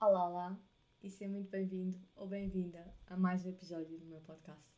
Olá, 0.00 0.28
olá, 0.28 0.60
e 1.02 1.10
seja 1.10 1.28
muito 1.28 1.50
bem-vindo 1.50 1.98
ou 2.14 2.28
bem-vinda 2.28 2.94
a 3.08 3.16
mais 3.16 3.44
um 3.44 3.48
episódio 3.48 3.98
do 3.98 4.06
meu 4.06 4.20
podcast. 4.20 4.72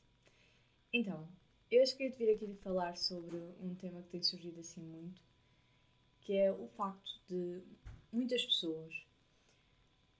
Então, 0.90 1.28
eu 1.70 1.84
queria 1.84 2.16
vir 2.16 2.34
aqui 2.34 2.54
falar 2.62 2.96
sobre 2.96 3.36
um 3.60 3.74
tema 3.74 4.00
que 4.00 4.08
tem 4.08 4.22
surgido 4.22 4.60
assim 4.60 4.80
muito, 4.80 5.20
que 6.22 6.34
é 6.38 6.50
o 6.50 6.66
facto 6.68 7.20
de 7.28 7.62
muitas 8.10 8.42
pessoas 8.46 8.94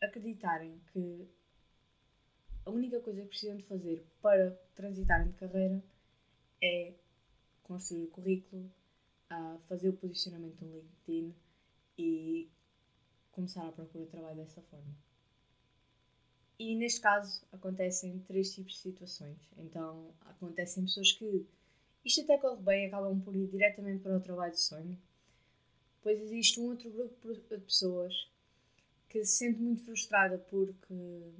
acreditarem 0.03 0.79
que 0.93 1.27
a 2.67 2.71
única 2.71 3.01
coisa 3.01 3.23
que 3.23 3.29
precisam 3.29 3.57
de 3.57 3.63
fazer 3.63 4.05
para 4.21 4.51
transitarem 4.75 5.29
de 5.29 5.39
carreira 5.39 5.83
é 6.63 6.93
construir 7.63 8.05
o 8.05 8.11
currículo, 8.11 8.71
fazer 9.61 9.89
o 9.89 9.97
posicionamento 9.97 10.61
no 10.61 10.77
LinkedIn 10.79 11.35
e 11.97 12.51
começar 13.33 13.67
a 13.67 13.73
procura 13.73 14.05
de 14.05 14.11
trabalho 14.11 14.37
dessa 14.37 14.61
forma. 14.63 14.95
E 16.59 16.75
neste 16.75 17.01
caso 17.01 17.43
acontecem 17.53 18.19
três 18.21 18.55
tipos 18.55 18.75
de 18.75 18.79
situações. 18.81 19.39
Então 19.57 20.13
acontecem 20.27 20.85
pessoas 20.85 21.13
que 21.13 21.47
isto 22.05 22.21
até 22.23 22.39
corre 22.39 22.63
bem, 22.63 22.87
acabam 22.87 23.21
por 23.21 23.35
ir 23.35 23.47
diretamente 23.47 24.03
para 24.03 24.17
o 24.17 24.21
trabalho 24.21 24.53
de 24.53 24.61
sonho. 24.61 24.99
Depois 25.97 26.21
existe 26.21 26.61
um 26.61 26.65
outro 26.65 26.91
grupo 26.91 27.57
de 27.57 27.61
pessoas 27.61 28.29
que 29.09 29.25
se 29.25 29.39
sente 29.39 29.59
muito 29.59 29.85
frustrada 29.85 30.39
porque 30.39 31.33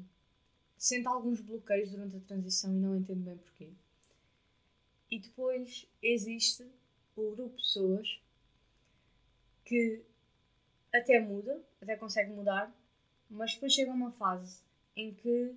sente 0.77 1.07
alguns 1.07 1.41
bloqueios 1.41 1.91
durante 1.91 2.17
a 2.17 2.21
transição 2.21 2.75
e 2.75 2.81
não 2.81 2.97
entende 2.97 3.21
bem 3.21 3.37
porquê. 3.37 3.73
E 5.11 5.19
depois 5.19 5.87
existe 6.03 6.67
o 7.17 7.31
grupo 7.31 7.57
de 7.57 7.63
pessoas 7.63 8.21
que 9.65 10.03
até 10.93 11.21
muda, 11.21 11.61
até 11.81 11.97
consegue 11.97 12.33
mudar, 12.33 12.73
mas 13.29 13.55
depois 13.55 13.73
chega 13.73 13.93
uma 13.93 14.13
fase 14.13 14.61
em 14.97 15.15
que 15.15 15.55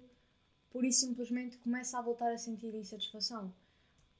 por 0.72 0.84
isso 0.84 1.02
simplesmente 1.02 1.58
começa 1.58 1.98
a 1.98 2.02
voltar 2.02 2.32
a 2.32 2.38
sentir 2.38 2.74
insatisfação. 2.74 3.54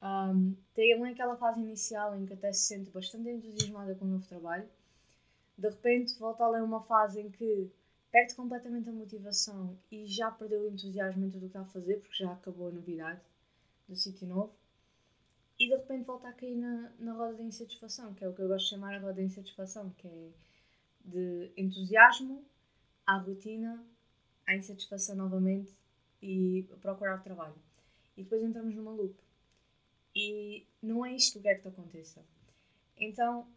Um, 0.02 0.56
tem 0.74 0.94
aquela 1.06 1.38
fase 1.38 1.62
inicial 1.62 2.16
em 2.16 2.26
que 2.26 2.34
até 2.34 2.52
se 2.52 2.68
sente 2.68 2.92
bastante 2.92 3.30
entusiasmada 3.30 3.96
com 3.96 4.06
o 4.06 4.08
novo 4.10 4.28
trabalho, 4.28 4.68
de 5.58 5.70
repente 5.70 6.18
volta 6.20 6.44
a 6.44 6.50
ler 6.50 6.64
uma 6.64 6.82
fase 6.82 7.22
em 7.22 7.30
que 7.30 7.72
perde 8.12 8.36
completamente 8.36 8.90
a 8.90 8.92
motivação 8.92 9.78
e 9.92 10.06
já 10.06 10.30
perdeu 10.30 10.64
o 10.64 10.68
entusiasmo 10.68 11.26
em 11.26 11.30
tudo 11.30 11.46
o 11.46 11.50
que 11.50 11.58
está 11.58 11.62
a 11.62 11.66
fazer 11.66 12.00
porque 12.00 12.24
já 12.24 12.32
acabou 12.32 12.68
a 12.68 12.72
novidade 12.72 13.22
do 13.88 13.96
sítio 13.96 14.28
novo 14.28 14.54
e 15.60 15.68
de 15.68 15.76
repente 15.76 16.06
volta 16.06 16.28
a 16.28 16.34
cair 16.34 16.58
na, 16.58 16.92
na 17.00 17.14
roda 17.14 17.36
da 17.36 17.44
insatisfação, 17.44 18.14
que 18.14 18.24
é 18.24 18.28
o 18.28 18.34
que 18.34 18.42
eu 18.42 18.48
gosto 18.48 18.66
de 18.66 18.72
chamar 18.72 18.96
a 18.96 19.00
roda 19.00 19.14
da 19.14 19.24
insatisfação, 19.24 19.90
que 19.92 20.08
é 20.08 20.30
de 21.04 21.52
entusiasmo 21.58 22.44
à 23.06 23.18
rotina, 23.18 23.84
à 24.46 24.56
insatisfação 24.56 25.16
novamente 25.16 25.74
e 26.22 26.66
procurar 26.82 27.18
trabalho. 27.24 27.56
E 28.16 28.24
depois 28.24 28.44
entramos 28.44 28.74
numa 28.76 28.92
loop. 28.92 29.16
E 30.16 30.66
não 30.82 31.06
é 31.06 31.16
isto 31.16 31.34
que 31.34 31.38
eu 31.40 31.42
quero 31.42 31.58
que 31.58 31.64
te 31.64 31.68
aconteça. 31.70 32.24
Então, 32.98 33.48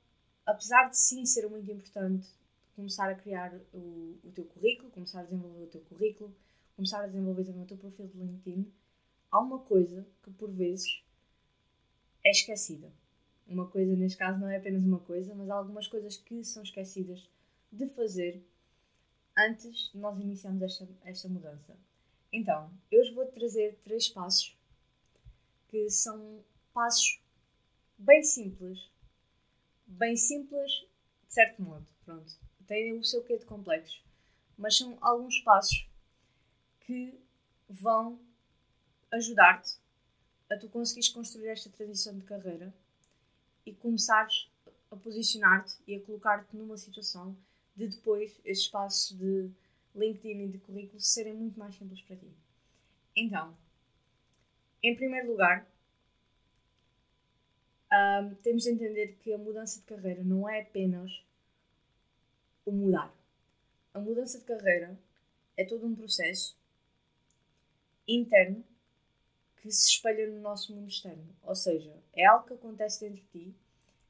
apesar 0.45 0.89
de 0.89 0.97
sim 0.97 1.25
ser 1.25 1.49
muito 1.49 1.71
importante 1.71 2.27
começar 2.75 3.11
a 3.11 3.15
criar 3.15 3.55
o, 3.73 4.19
o 4.25 4.31
teu 4.33 4.45
currículo, 4.45 4.91
começar 4.91 5.21
a 5.21 5.25
desenvolver 5.25 5.65
o 5.65 5.67
teu 5.69 5.81
currículo, 5.83 6.35
começar 6.75 7.03
a 7.03 7.07
desenvolver 7.07 7.45
também 7.45 7.63
o 7.63 7.67
teu 7.67 7.77
perfil 7.77 8.09
de 8.09 8.19
LinkedIn, 8.19 8.73
há 9.31 9.41
uma 9.41 9.59
coisa 9.61 10.07
que 10.23 10.31
por 10.31 10.51
vezes 10.51 11.03
é 12.25 12.31
esquecida. 12.31 12.93
Uma 13.47 13.69
coisa, 13.69 13.95
neste 13.95 14.19
caso, 14.19 14.41
não 14.41 14.49
é 14.49 14.57
apenas 14.57 14.83
uma 14.83 14.99
coisa, 14.99 15.35
mas 15.35 15.49
há 15.49 15.55
algumas 15.55 15.87
coisas 15.87 16.17
que 16.17 16.43
são 16.43 16.63
esquecidas 16.63 17.31
de 17.73 17.87
fazer 17.89 18.43
antes 19.37 19.91
de 19.93 19.99
nós 19.99 20.19
iniciarmos 20.19 20.63
esta, 20.63 20.89
esta 21.05 21.29
mudança. 21.29 21.77
Então, 22.33 22.71
eu 22.91 23.01
hoje 23.01 23.15
vou 23.15 23.27
trazer 23.27 23.79
três 23.85 24.09
passos 24.09 24.57
que 25.69 25.89
são 25.91 26.45
passos 26.73 27.21
bem 27.99 28.23
simples. 28.23 28.91
Bem 29.87 30.17
simples, 30.17 30.71
de 31.27 31.35
certo 31.35 31.63
modo, 31.63 31.87
pronto. 32.05 32.33
Tem 32.67 32.93
o 32.99 33.05
seu 33.05 33.23
quê 33.23 33.39
de 33.39 33.45
complexo. 33.45 34.03
Mas 34.59 34.77
são 34.77 34.99
alguns 35.01 35.39
passos 35.41 35.89
que 36.81 37.19
vão 37.69 38.19
ajudar-te 39.11 39.79
a 40.51 40.57
tu 40.57 40.69
conseguires 40.69 41.09
construir 41.09 41.49
esta 41.49 41.71
transição 41.71 42.17
de 42.19 42.25
carreira 42.25 42.75
e 43.65 43.75
começares 43.75 44.49
a 44.91 44.97
posicionar-te 44.97 45.75
e 45.87 45.97
a 45.97 46.01
colocar-te 46.01 46.57
numa 46.57 46.77
situação 46.77 47.37
de 47.77 47.89
depois 47.89 48.41
estes 48.45 48.69
passos 48.69 49.17
de 49.17 49.51
LinkedIn 49.95 50.45
e 50.45 50.49
de 50.49 50.59
currículo 50.59 51.01
serem 51.01 51.35
muito 51.35 51.59
mais 51.59 51.75
simples 51.75 52.01
para 52.03 52.17
ti. 52.17 52.31
Então, 53.15 53.57
em 54.83 54.95
primeiro 54.95 55.31
lugar, 55.31 55.67
um, 57.93 58.35
temos 58.37 58.65
de 58.65 58.71
entender 58.71 59.17
que 59.17 59.33
a 59.33 59.39
mudança 59.39 59.81
de 59.81 59.87
carreira 59.87 60.23
não 60.23 60.49
é 60.49 60.63
apenas 60.63 61.23
o 62.65 62.73
mudar. 62.73 63.15
A 63.95 64.01
mudança 64.01 64.39
de 64.39 64.45
carreira 64.45 64.99
é 65.57 65.65
todo 65.65 65.87
um 65.87 65.95
processo 65.95 66.57
interno 68.07 68.65
que 69.57 69.71
se 69.71 69.89
espelha 69.89 70.29
no 70.29 70.41
nosso 70.41 70.75
mundo 70.75 70.89
externo. 70.89 71.35
Ou 71.43 71.55
seja, 71.55 71.97
é 72.13 72.25
algo 72.27 72.47
que 72.47 72.55
acontece 72.55 73.01
dentro 73.01 73.23
de 73.23 73.29
ti, 73.29 73.55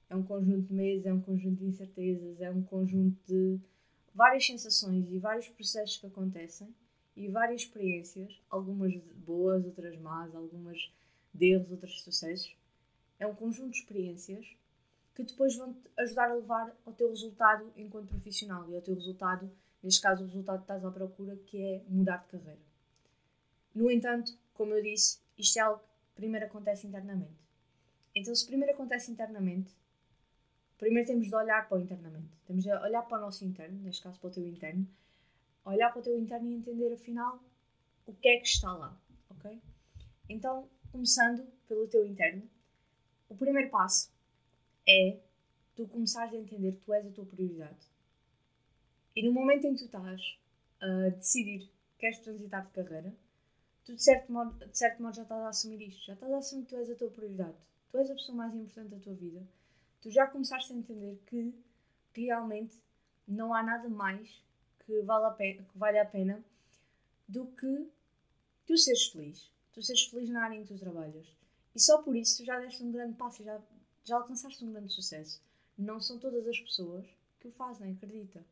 é 0.09 0.17
um 0.17 0.22
conjunto 0.22 0.69
de 0.69 0.75
medos, 0.75 1.06
é 1.06 1.12
um 1.12 1.21
conjunto 1.21 1.59
de 1.59 1.67
incertezas, 1.67 2.41
é 2.41 2.50
um 2.50 2.62
conjunto 2.62 3.19
de 3.27 3.59
várias 4.15 4.47
sensações 4.47 5.11
e 5.11 5.19
vários 5.19 5.49
processos 5.49 5.97
que 5.97 6.06
acontecem 6.06 6.75
e 7.17 7.28
várias 7.28 7.62
experiências, 7.62 8.41
algumas 8.50 8.94
boas, 9.27 9.65
outras 9.65 9.99
más, 9.99 10.34
algumas 10.34 10.93
de 11.33 11.53
erros, 11.53 11.71
outras 11.71 11.93
de 11.93 12.00
sucessos. 12.00 12.56
É 13.19 13.27
um 13.27 13.34
conjunto 13.34 13.71
de 13.71 13.78
experiências 13.78 14.47
que 15.15 15.25
depois 15.25 15.56
vão 15.56 15.72
te 15.72 15.91
ajudar 15.99 16.31
a 16.31 16.34
levar 16.34 16.77
ao 16.84 16.93
teu 16.93 17.09
resultado 17.09 17.73
enquanto 17.75 18.09
profissional 18.09 18.69
e 18.71 18.75
ao 18.75 18.83
teu 18.83 18.94
resultado, 18.94 19.50
neste 19.83 20.03
caso, 20.03 20.23
o 20.23 20.27
resultado 20.27 20.59
que 20.59 20.65
estás 20.65 20.84
à 20.84 20.91
procura, 20.91 21.37
que 21.47 21.59
é 21.59 21.83
mudar 21.88 22.19
de 22.19 22.27
carreira. 22.27 22.61
No 23.75 23.91
entanto, 23.91 24.37
como 24.53 24.75
eu 24.75 24.83
disse, 24.83 25.21
isto 25.38 25.59
é 25.59 25.62
algo 25.62 25.81
que 25.81 26.15
primeiro 26.15 26.47
acontece 26.47 26.87
internamente. 26.87 27.47
Então, 28.15 28.34
se 28.34 28.47
primeiro 28.47 28.75
acontece 28.75 29.11
internamente, 29.11 29.75
primeiro 30.78 31.06
temos 31.06 31.28
de 31.28 31.34
olhar 31.34 31.69
para 31.69 31.78
o 31.78 31.81
internamente. 31.81 32.37
Temos 32.47 32.64
de 32.64 32.70
olhar 32.70 33.03
para 33.03 33.19
o 33.19 33.20
nosso 33.20 33.44
interno, 33.44 33.78
neste 33.82 34.03
caso 34.03 34.19
para 34.20 34.28
o 34.28 34.32
teu 34.32 34.47
interno, 34.47 34.87
olhar 35.64 35.91
para 35.91 36.00
o 36.00 36.03
teu 36.03 36.19
interno 36.19 36.50
e 36.50 36.54
entender 36.54 36.92
afinal 36.92 37.42
o 38.06 38.14
que 38.14 38.28
é 38.28 38.38
que 38.38 38.47
está 38.47 38.72
lá, 38.72 38.98
ok? 39.31 39.60
Então, 40.28 40.69
começando 40.92 41.44
pelo 41.69 41.88
teu 41.88 42.04
interno, 42.06 42.48
o 43.28 43.34
primeiro 43.34 43.70
passo 43.70 44.12
é 44.88 45.19
tu 45.75 45.87
começares 45.88 46.32
a 46.32 46.37
entender 46.37 46.72
que 46.72 46.81
tu 46.81 46.93
és 46.93 47.06
a 47.06 47.10
tua 47.10 47.26
prioridade. 47.26 47.87
E 49.14 49.22
no 49.26 49.32
momento 49.32 49.66
em 49.66 49.72
que 49.72 49.81
tu 49.81 49.84
estás 49.87 50.38
a 50.81 51.08
decidir 51.10 51.60
que 51.60 51.98
queres 51.98 52.19
transitar 52.20 52.64
de 52.64 52.72
carreira, 52.72 53.14
tu 53.84 53.94
de 53.94 54.03
certo, 54.03 54.32
modo, 54.32 54.53
de 54.66 54.76
certo 54.76 55.03
modo 55.03 55.16
já 55.16 55.22
estás 55.22 55.43
a 55.43 55.48
assumir 55.48 55.81
isto, 55.82 56.04
já 56.06 56.14
estás 56.14 56.32
a 56.32 56.38
assumir 56.38 56.64
que 56.64 56.70
tu 56.70 56.76
és 56.76 56.91
a 56.91 56.94
tua 56.94 57.10
prioridade, 57.10 57.56
tu 57.91 57.98
és 57.98 58.10
a 58.10 58.14
pessoa 58.14 58.37
mais 58.37 58.54
importante 58.54 58.91
da 58.91 58.98
tua 58.98 59.14
vida, 59.14 59.47
tu 60.06 60.11
já 60.12 60.25
começaste 60.25 60.72
a 60.72 60.77
entender 60.77 61.21
que 61.27 61.53
realmente 62.15 62.77
não 63.27 63.53
há 63.53 63.61
nada 63.61 63.89
mais 63.89 64.41
que 64.84 65.03
vale 65.03 65.25
a 65.25 65.31
pena, 65.33 65.65
que 65.65 65.77
vale 65.77 65.99
a 65.99 66.05
pena 66.05 66.44
do 67.27 67.49
que 67.49 67.91
tu 68.65 68.78
seres 68.78 69.09
feliz, 69.09 69.50
tu 69.72 69.83
seres 69.83 70.05
feliz 70.05 70.31
na 70.31 70.44
área 70.44 70.55
em 70.55 70.62
que 70.62 70.72
tu 70.72 70.78
trabalhas. 70.78 71.27
E 71.75 71.81
só 71.81 72.03
por 72.03 72.15
isso 72.15 72.44
já 72.44 72.61
deste 72.61 72.84
um 72.84 72.93
grande 72.93 73.17
passo, 73.17 73.43
já, 73.43 73.61
já 74.05 74.15
alcançaste 74.15 74.65
um 74.65 74.71
grande 74.71 74.93
sucesso. 74.93 75.43
Não 75.77 75.99
são 75.99 76.21
todas 76.21 76.47
as 76.47 76.61
pessoas 76.61 77.05
que 77.41 77.49
o 77.49 77.50
fazem, 77.50 77.91
acredita. 77.91 78.47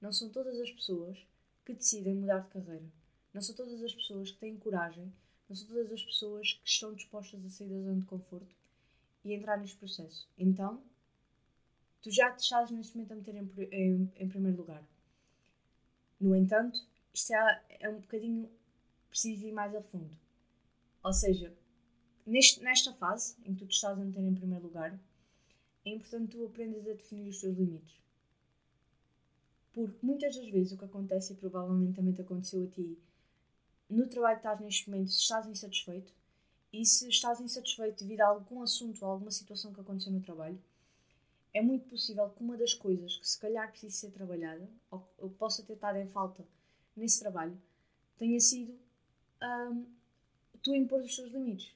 Não 0.00 0.12
são 0.12 0.30
todas 0.30 0.56
as 0.60 0.70
pessoas 0.70 1.18
que 1.64 1.74
decidem 1.74 2.14
mudar 2.14 2.38
de 2.38 2.50
carreira. 2.50 2.86
Não 3.34 3.42
são 3.42 3.56
todas 3.56 3.82
as 3.82 3.92
pessoas 3.92 4.30
que 4.30 4.38
têm 4.38 4.56
coragem, 4.56 5.12
não 5.48 5.56
são 5.56 5.66
todas 5.66 5.90
as 5.90 6.04
pessoas 6.04 6.52
que 6.52 6.70
estão 6.70 6.94
dispostas 6.94 7.44
a 7.44 7.48
sair 7.48 7.70
da 7.70 7.80
zona 7.80 8.00
de 8.00 8.06
conforto 8.06 8.54
e 9.24 9.34
entrar 9.34 9.56
neste 9.58 9.76
processo. 9.76 10.28
Então, 10.38 10.80
tu 12.02 12.10
já 12.10 12.30
te 12.32 12.42
estás 12.42 12.70
neste 12.70 12.96
momento 12.96 13.12
a 13.12 13.16
meter 13.16 13.36
em, 13.36 13.48
em, 13.72 14.12
em 14.16 14.28
primeiro 14.28 14.58
lugar. 14.58 14.84
No 16.20 16.34
entanto, 16.34 16.78
isto 17.14 17.32
é, 17.32 17.62
é, 17.80 17.88
um 17.88 18.00
bocadinho 18.00 18.50
preciso 19.08 19.46
ir 19.46 19.52
mais 19.52 19.74
a 19.74 19.80
fundo. 19.80 20.16
Ou 21.04 21.12
seja, 21.12 21.52
neste, 22.26 22.60
nesta 22.60 22.92
fase 22.92 23.36
em 23.44 23.54
que 23.54 23.60
tu 23.60 23.66
te 23.66 23.74
estás 23.74 23.98
a 23.98 24.04
meter 24.04 24.22
em 24.22 24.34
primeiro 24.34 24.64
lugar, 24.64 24.98
é 25.84 25.90
importante 25.90 26.32
tu 26.32 26.44
aprendas 26.44 26.86
a 26.86 26.92
definir 26.92 27.28
os 27.28 27.40
teus 27.40 27.56
limites. 27.56 28.00
Porque 29.72 29.98
muitas 30.04 30.36
das 30.36 30.48
vezes 30.48 30.72
o 30.72 30.78
que 30.78 30.84
acontece, 30.84 31.32
e 31.32 31.36
provavelmente 31.36 31.96
também 31.96 32.12
te 32.12 32.20
aconteceu 32.20 32.64
a 32.64 32.66
ti, 32.66 32.98
no 33.88 34.06
trabalho 34.06 34.36
que 34.36 34.46
estás 34.46 34.60
neste 34.60 34.90
momento, 34.90 35.10
se 35.10 35.20
estás 35.20 35.46
insatisfeito 35.46 36.12
e 36.72 36.84
se 36.84 37.08
estás 37.08 37.40
insatisfeito 37.40 38.04
devido 38.04 38.20
a 38.22 38.28
algum 38.28 38.62
assunto 38.62 39.04
ou 39.04 39.10
alguma 39.10 39.30
situação 39.30 39.72
que 39.72 39.80
aconteceu 39.80 40.12
no 40.12 40.20
trabalho, 40.20 40.58
é 41.54 41.60
muito 41.60 41.88
possível 41.88 42.30
que 42.30 42.42
uma 42.42 42.56
das 42.56 42.72
coisas 42.72 43.16
que 43.18 43.28
se 43.28 43.38
calhar 43.38 43.70
precise 43.70 43.96
ser 43.96 44.10
trabalhada 44.10 44.68
ou, 44.90 45.00
possa 45.38 45.62
ter 45.62 45.74
estado 45.74 45.98
em 45.98 46.06
falta 46.06 46.44
nesse 46.96 47.20
trabalho 47.20 47.60
tenha 48.16 48.38
sido 48.40 48.78
um, 49.42 49.86
tu 50.62 50.74
impor 50.74 51.00
os 51.00 51.14
teus 51.14 51.30
limites. 51.30 51.74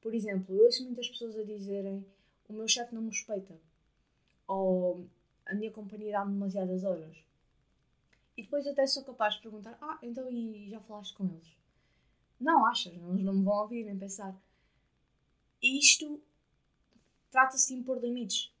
Por 0.00 0.14
exemplo, 0.14 0.54
eu 0.54 0.64
ouço 0.64 0.84
muitas 0.84 1.08
pessoas 1.08 1.36
a 1.36 1.42
dizerem 1.42 2.06
o 2.48 2.52
meu 2.52 2.66
chefe 2.66 2.94
não 2.94 3.02
me 3.02 3.10
respeita 3.10 3.54
ou 4.46 5.06
a 5.44 5.54
minha 5.54 5.70
companhia 5.70 6.12
dá-me 6.12 6.32
demasiadas 6.32 6.84
horas. 6.84 7.16
E 8.36 8.42
depois 8.42 8.66
até 8.66 8.86
sou 8.86 9.02
capaz 9.02 9.34
de 9.34 9.42
perguntar, 9.42 9.76
ah, 9.80 9.98
então 10.02 10.30
e 10.30 10.70
já 10.70 10.80
falaste 10.80 11.14
com 11.14 11.24
eles? 11.26 11.48
Não, 12.40 12.64
achas? 12.66 12.92
Eles 12.92 13.24
não 13.24 13.34
me 13.34 13.44
vão 13.44 13.62
ouvir 13.62 13.84
nem 13.84 13.98
pensar. 13.98 14.34
E 15.60 15.78
isto 15.78 16.22
trata-se 17.30 17.74
de 17.74 17.80
impor 17.80 17.98
limites. 17.98 18.52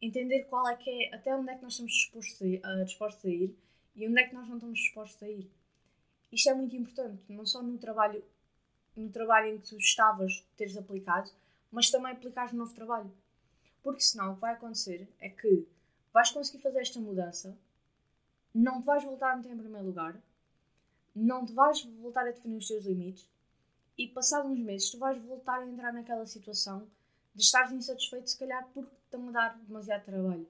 Entender 0.00 0.44
qual 0.44 0.68
é 0.68 0.76
que 0.76 0.90
é, 0.90 1.14
até 1.14 1.34
onde 1.34 1.50
é 1.50 1.56
que 1.56 1.62
nós 1.62 1.72
estamos 1.72 1.92
dispostos 1.92 2.42
a 2.42 2.46
ir, 2.46 2.60
uh, 2.64 2.84
dispostos 2.84 3.24
a 3.24 3.28
ir 3.28 3.56
e 3.94 4.06
onde 4.06 4.20
é 4.20 4.28
que 4.28 4.34
nós 4.34 4.46
não 4.46 4.56
estamos 4.56 4.78
dispostos 4.78 5.22
a 5.22 5.28
ir. 5.28 5.50
Isto 6.30 6.50
é 6.50 6.54
muito 6.54 6.76
importante, 6.76 7.22
não 7.28 7.46
só 7.46 7.62
no 7.62 7.78
trabalho, 7.78 8.22
no 8.96 9.08
trabalho 9.10 9.54
em 9.54 9.58
que 9.58 9.68
tu 9.68 9.76
estavas 9.78 10.44
teres 10.56 10.76
aplicado, 10.76 11.30
mas 11.70 11.90
também 11.90 12.12
aplicares 12.12 12.52
no 12.52 12.58
novo 12.58 12.74
trabalho. 12.74 13.10
Porque 13.82 14.00
senão 14.00 14.32
o 14.32 14.34
que 14.34 14.40
vai 14.40 14.54
acontecer 14.54 15.08
é 15.18 15.30
que 15.30 15.66
vais 16.12 16.30
conseguir 16.30 16.58
fazer 16.58 16.80
esta 16.80 17.00
mudança, 17.00 17.56
não 18.54 18.80
te 18.80 18.86
vais 18.86 19.04
voltar 19.04 19.32
a 19.32 19.36
meter 19.36 19.52
em 19.52 19.58
primeiro 19.58 19.86
lugar, 19.86 20.20
não 21.14 21.46
te 21.46 21.52
vais 21.52 21.82
voltar 21.82 22.26
a 22.26 22.30
definir 22.30 22.58
os 22.58 22.68
teus 22.68 22.84
limites 22.84 23.28
e 23.96 24.08
passados 24.08 24.50
uns 24.50 24.60
meses 24.60 24.90
tu 24.90 24.98
vais 24.98 25.20
voltar 25.22 25.60
a 25.60 25.66
entrar 25.66 25.92
naquela 25.92 26.26
situação 26.26 26.86
de 27.34 27.42
estares 27.42 27.72
insatisfeito 27.72 28.28
se 28.28 28.38
calhar 28.38 28.66
porque 28.74 28.94
estão 29.16 29.28
a 29.28 29.32
dar 29.32 29.58
demasiado 29.58 30.04
trabalho. 30.04 30.46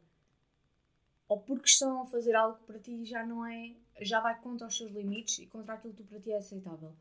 Ou 1.28 1.40
porque 1.40 1.68
estão 1.68 2.02
a 2.02 2.06
fazer 2.06 2.34
algo 2.34 2.58
que 2.58 2.64
para 2.64 2.78
ti 2.78 3.04
já 3.04 3.24
não 3.24 3.44
é 3.46 3.74
já 4.00 4.20
vai 4.20 4.38
contra 4.40 4.66
os 4.66 4.76
seus 4.76 4.92
limites 4.92 5.38
e 5.38 5.46
contra 5.46 5.74
aquilo 5.74 5.94
que 5.94 6.04
para 6.04 6.20
ti 6.20 6.32
é 6.32 6.36
aceitável. 6.36 6.94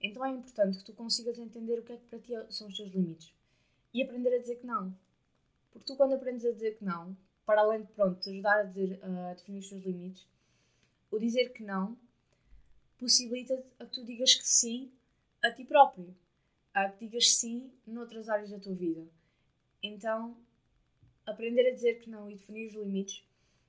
Então 0.00 0.24
é 0.24 0.30
importante 0.30 0.78
que 0.78 0.84
tu 0.84 0.92
consigas 0.92 1.38
entender 1.38 1.78
o 1.78 1.82
que 1.82 1.92
é 1.92 1.96
que 1.96 2.06
para 2.06 2.18
ti 2.18 2.32
são 2.50 2.68
os 2.68 2.76
teus 2.76 2.90
limites. 2.90 3.34
E 3.92 4.02
aprender 4.02 4.34
a 4.34 4.38
dizer 4.38 4.56
que 4.56 4.66
não. 4.66 4.96
Porque 5.70 5.86
tu 5.86 5.96
quando 5.96 6.14
aprendes 6.14 6.44
a 6.44 6.52
dizer 6.52 6.78
que 6.78 6.84
não 6.84 7.16
para 7.44 7.60
além 7.60 7.82
de 7.82 7.92
pronto 7.92 8.20
te 8.20 8.30
ajudar 8.30 8.60
a, 8.60 8.62
dizer, 8.62 8.98
a 9.04 9.34
definir 9.34 9.58
os 9.58 9.68
teus 9.68 9.84
limites 9.84 10.26
o 11.14 11.18
dizer 11.18 11.52
que 11.52 11.62
não 11.62 11.96
possibilita 12.98 13.54
a 13.78 13.86
que 13.86 13.92
tu 13.92 14.04
digas 14.04 14.34
que 14.34 14.46
sim 14.46 14.90
a 15.42 15.50
ti 15.52 15.64
próprio, 15.64 16.12
a 16.72 16.88
que 16.88 17.06
digas 17.06 17.36
sim 17.36 17.70
noutras 17.86 18.28
áreas 18.28 18.50
da 18.50 18.58
tua 18.58 18.74
vida. 18.74 19.06
Então, 19.80 20.36
aprender 21.26 21.68
a 21.68 21.74
dizer 21.74 22.00
que 22.00 22.10
não 22.10 22.30
e 22.30 22.36
definir 22.36 22.68
os 22.68 22.74
limites 22.74 23.24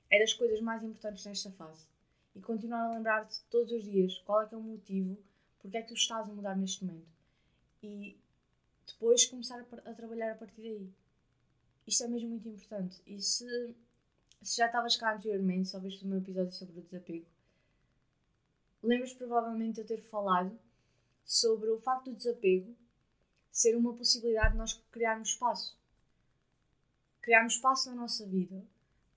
é 0.10 0.20
das 0.20 0.34
coisas 0.34 0.62
mais 0.62 0.84
importantes 0.84 1.26
nesta 1.26 1.52
fase. 1.52 1.88
E 2.36 2.42
continuar 2.42 2.88
a 2.88 2.94
lembrar-te 2.94 3.42
todos 3.50 3.72
os 3.72 3.84
dias 3.84 4.18
qual 4.20 4.42
é 4.42 4.46
que 4.46 4.54
é 4.54 4.58
o 4.58 4.62
motivo, 4.62 5.18
porque 5.60 5.78
é 5.78 5.82
que 5.82 5.88
tu 5.88 5.94
estás 5.94 6.30
a 6.30 6.34
mudar 6.34 6.56
neste 6.56 6.84
momento. 6.84 7.08
E 7.82 8.18
depois 8.86 9.26
começar 9.26 9.60
a, 9.60 9.90
a 9.90 9.94
trabalhar 9.94 10.32
a 10.32 10.36
partir 10.36 10.62
daí. 10.62 10.90
Isto 11.88 12.04
é 12.04 12.08
mesmo 12.08 12.30
muito 12.30 12.50
importante. 12.50 13.02
E 13.06 13.22
se, 13.22 13.76
se 14.42 14.58
já 14.58 14.66
estavas 14.66 14.96
cá 14.98 15.16
anteriormente, 15.16 15.70
só 15.70 15.80
viste 15.80 16.04
o 16.04 16.08
meu 16.08 16.18
episódio 16.18 16.52
sobre 16.52 16.80
o 16.80 16.82
desapego, 16.82 17.26
lembras 18.84 19.14
provavelmente 19.14 19.76
de 19.76 19.82
eu 19.82 19.86
ter 19.86 20.02
falado 20.04 20.58
sobre 21.24 21.70
o 21.70 21.80
facto 21.80 22.12
do 22.12 22.16
desapego 22.16 22.76
ser 23.52 23.76
uma 23.76 23.94
possibilidade 23.94 24.52
de 24.52 24.58
nós 24.58 24.74
criarmos 24.92 25.30
espaço. 25.30 25.78
Criarmos 27.26 27.56
espaço 27.56 27.90
na 27.90 27.96
nossa 27.96 28.24
vida 28.24 28.64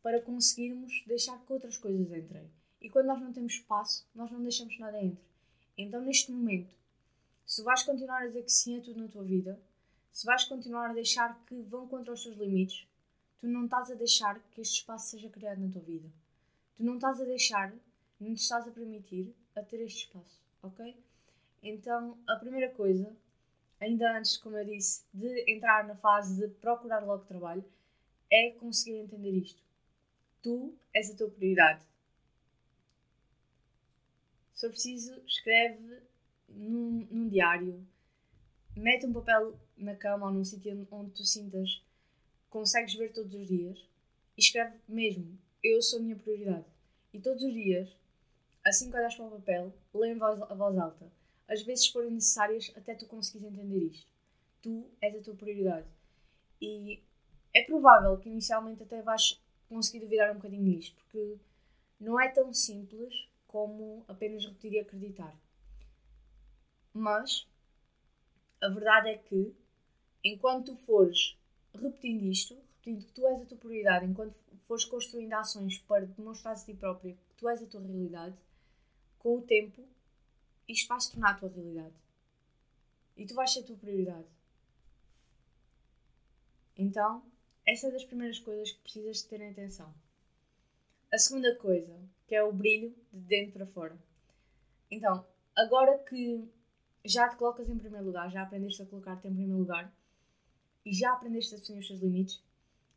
para 0.02 0.22
conseguirmos 0.22 1.04
deixar 1.06 1.38
que 1.44 1.52
outras 1.52 1.76
coisas 1.76 2.10
entrem. 2.10 2.50
E 2.80 2.88
quando 2.88 3.04
nós 3.04 3.20
não 3.20 3.34
temos 3.34 3.52
espaço, 3.52 4.08
nós 4.14 4.30
não 4.30 4.40
deixamos 4.40 4.78
nada 4.78 4.98
entre. 4.98 5.22
Então, 5.76 6.00
neste 6.00 6.32
momento, 6.32 6.74
se 7.44 7.62
vais 7.62 7.82
continuar 7.82 8.22
a 8.22 8.26
dizer 8.28 8.44
que 8.44 8.50
sim 8.50 8.78
a 8.78 8.80
tudo 8.80 8.98
na 8.98 9.08
tua 9.08 9.22
vida, 9.22 9.60
se 10.10 10.24
vais 10.24 10.42
continuar 10.44 10.88
a 10.88 10.94
deixar 10.94 11.38
que 11.44 11.60
vão 11.60 11.86
contra 11.86 12.14
os 12.14 12.22
teus 12.22 12.38
limites, 12.38 12.88
tu 13.38 13.46
não 13.46 13.66
estás 13.66 13.90
a 13.90 13.94
deixar 13.94 14.40
que 14.52 14.62
este 14.62 14.78
espaço 14.78 15.10
seja 15.10 15.28
criado 15.28 15.60
na 15.60 15.70
tua 15.70 15.82
vida. 15.82 16.08
Tu 16.78 16.84
não 16.84 16.94
estás 16.94 17.20
a 17.20 17.26
deixar, 17.26 17.74
não 18.18 18.32
te 18.32 18.40
estás 18.40 18.66
a 18.66 18.70
permitir 18.70 19.36
a 19.54 19.62
ter 19.62 19.82
este 19.82 20.06
espaço, 20.06 20.40
ok? 20.62 20.96
Então, 21.62 22.16
a 22.26 22.36
primeira 22.36 22.70
coisa, 22.70 23.14
ainda 23.78 24.16
antes, 24.16 24.38
como 24.38 24.56
eu 24.56 24.64
disse, 24.64 25.04
de 25.12 25.44
entrar 25.46 25.86
na 25.86 25.94
fase 25.94 26.40
de 26.40 26.48
procurar 26.54 27.04
logo 27.04 27.26
trabalho, 27.26 27.62
é 28.30 28.50
conseguir 28.52 28.98
entender 28.98 29.30
isto. 29.30 29.62
Tu 30.42 30.74
és 30.94 31.10
a 31.10 31.16
tua 31.16 31.30
prioridade. 31.30 31.84
Se 34.54 34.66
for 34.66 34.70
preciso, 34.70 35.14
escreve 35.26 36.00
num, 36.48 37.06
num 37.10 37.28
diário, 37.28 37.86
mete 38.76 39.06
um 39.06 39.12
papel 39.12 39.58
na 39.76 39.94
cama 39.94 40.26
ou 40.26 40.32
num 40.32 40.44
sítio 40.44 40.86
onde 40.90 41.12
tu 41.12 41.24
sintas 41.24 41.82
consegues 42.50 42.94
ver 42.94 43.12
todos 43.12 43.34
os 43.34 43.46
dias 43.46 43.78
e 44.36 44.40
escreve 44.40 44.76
mesmo: 44.88 45.38
Eu 45.62 45.80
sou 45.82 45.98
a 45.98 46.02
minha 46.02 46.16
prioridade. 46.16 46.64
E 47.12 47.20
todos 47.20 47.42
os 47.42 47.52
dias 47.52 47.88
Assim 48.68 48.90
que 48.90 48.96
olhas 48.98 49.14
para 49.14 49.24
o 49.24 49.30
papel, 49.30 49.72
lê 49.94 50.12
em 50.12 50.18
voz, 50.18 50.42
a 50.42 50.54
voz 50.54 50.76
alta. 50.76 51.10
Às 51.48 51.62
vezes 51.62 51.88
forem 51.88 52.10
necessárias 52.10 52.70
até 52.76 52.94
tu 52.94 53.06
conseguires 53.06 53.48
entender 53.48 53.78
isto. 53.78 54.06
Tu 54.60 54.84
és 55.00 55.16
a 55.16 55.22
tua 55.22 55.34
prioridade. 55.34 55.86
E 56.60 57.02
é 57.54 57.62
provável 57.62 58.16
que 58.18 58.28
inicialmente 58.28 58.82
até 58.82 59.02
vais 59.02 59.40
conseguir 59.68 60.00
duvidar 60.00 60.30
um 60.32 60.36
bocadinho 60.36 60.78
isto, 60.78 60.94
porque 60.96 61.36
não 62.00 62.20
é 62.20 62.28
tão 62.28 62.52
simples 62.52 63.28
como 63.46 64.04
apenas 64.08 64.44
repetir 64.44 64.72
e 64.74 64.80
acreditar. 64.80 65.34
Mas 66.92 67.46
a 68.60 68.68
verdade 68.68 69.10
é 69.10 69.18
que 69.18 69.54
enquanto 70.24 70.74
fores 70.76 71.36
repetindo 71.74 72.24
isto, 72.24 72.54
repetindo 72.54 73.04
que 73.04 73.12
tu 73.12 73.26
és 73.26 73.40
a 73.40 73.46
tua 73.46 73.58
prioridade, 73.58 74.06
enquanto 74.06 74.34
fores 74.66 74.84
construindo 74.84 75.32
ações 75.34 75.78
para 75.78 76.06
demonstrar 76.06 76.54
a 76.54 76.56
ti 76.56 76.74
própria 76.74 77.14
que 77.14 77.34
tu 77.36 77.48
és 77.48 77.62
a 77.62 77.66
tua 77.66 77.80
realidade, 77.80 78.36
com 79.18 79.38
o 79.38 79.42
tempo, 79.42 79.82
isto 80.66 80.88
vai 80.88 81.00
se 81.00 81.12
tornar 81.12 81.30
a 81.30 81.34
tua 81.34 81.48
realidade. 81.48 81.94
E 83.16 83.26
tu 83.26 83.34
vais 83.34 83.52
ser 83.52 83.60
a 83.60 83.64
tua 83.64 83.76
prioridade. 83.76 84.26
Então, 86.76 87.22
essa 87.70 87.88
é 87.88 87.90
das 87.90 88.04
primeiras 88.04 88.38
coisas 88.38 88.72
que 88.72 88.80
precisas 88.80 89.18
de 89.18 89.28
ter 89.28 89.40
em 89.40 89.50
atenção. 89.50 89.92
A 91.12 91.18
segunda 91.18 91.54
coisa, 91.56 91.98
que 92.26 92.34
é 92.34 92.42
o 92.42 92.52
brilho 92.52 92.94
de 93.12 93.20
dentro 93.20 93.52
para 93.52 93.66
fora. 93.66 93.98
Então, 94.90 95.26
agora 95.56 95.98
que 95.98 96.48
já 97.04 97.28
te 97.28 97.36
colocas 97.36 97.68
em 97.68 97.78
primeiro 97.78 98.06
lugar, 98.06 98.30
já 98.30 98.42
aprendeste 98.42 98.82
a 98.82 98.86
colocar-te 98.86 99.26
em 99.26 99.34
primeiro 99.34 99.58
lugar 99.58 99.92
e 100.84 100.92
já 100.92 101.12
aprendeste 101.12 101.54
a 101.54 101.58
definir 101.58 101.80
os 101.80 101.88
teus 101.88 102.00
limites, 102.00 102.42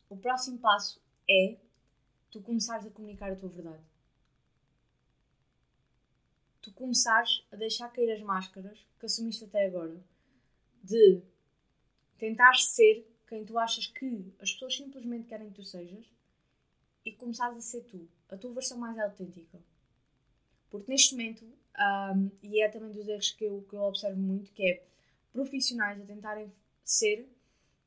o 0.10 0.18
próximo 0.18 0.58
passo 0.58 1.02
é 1.30 1.58
tu 2.30 2.42
começares 2.42 2.86
a 2.86 2.90
comunicar 2.90 3.32
a 3.32 3.36
tua 3.36 3.50
verdade 3.50 3.84
tu 6.62 6.72
começares 6.74 7.44
a 7.52 7.56
deixar 7.56 7.90
cair 7.90 8.12
as 8.12 8.22
máscaras 8.22 8.80
que 9.00 9.06
assumiste 9.06 9.44
até 9.46 9.66
agora. 9.66 10.00
De 10.84 11.22
tentar 12.18 12.54
ser 12.54 13.11
quem 13.32 13.46
tu 13.46 13.58
achas 13.58 13.88
que 13.88 14.26
as 14.42 14.52
pessoas 14.52 14.76
simplesmente 14.76 15.30
querem 15.30 15.48
que 15.48 15.56
tu 15.56 15.64
sejas 15.64 16.06
e 17.06 17.14
começares 17.14 17.58
a 17.58 17.62
ser 17.62 17.82
tu, 17.86 18.06
a 18.30 18.36
tua 18.36 18.52
versão 18.52 18.78
mais 18.78 19.00
autêntica. 19.00 19.58
Porque 20.70 20.92
neste 20.92 21.16
momento, 21.16 21.46
um, 21.46 22.30
e 22.44 22.62
é 22.62 22.68
também 22.68 22.92
dos 22.92 23.08
erros 23.08 23.32
que 23.32 23.46
eu, 23.46 23.66
que 23.70 23.74
eu 23.74 23.84
observo 23.84 24.20
muito, 24.20 24.52
que 24.52 24.68
é 24.68 24.84
profissionais 25.32 26.02
a 26.02 26.06
tentarem 26.06 26.52
ser 26.84 27.26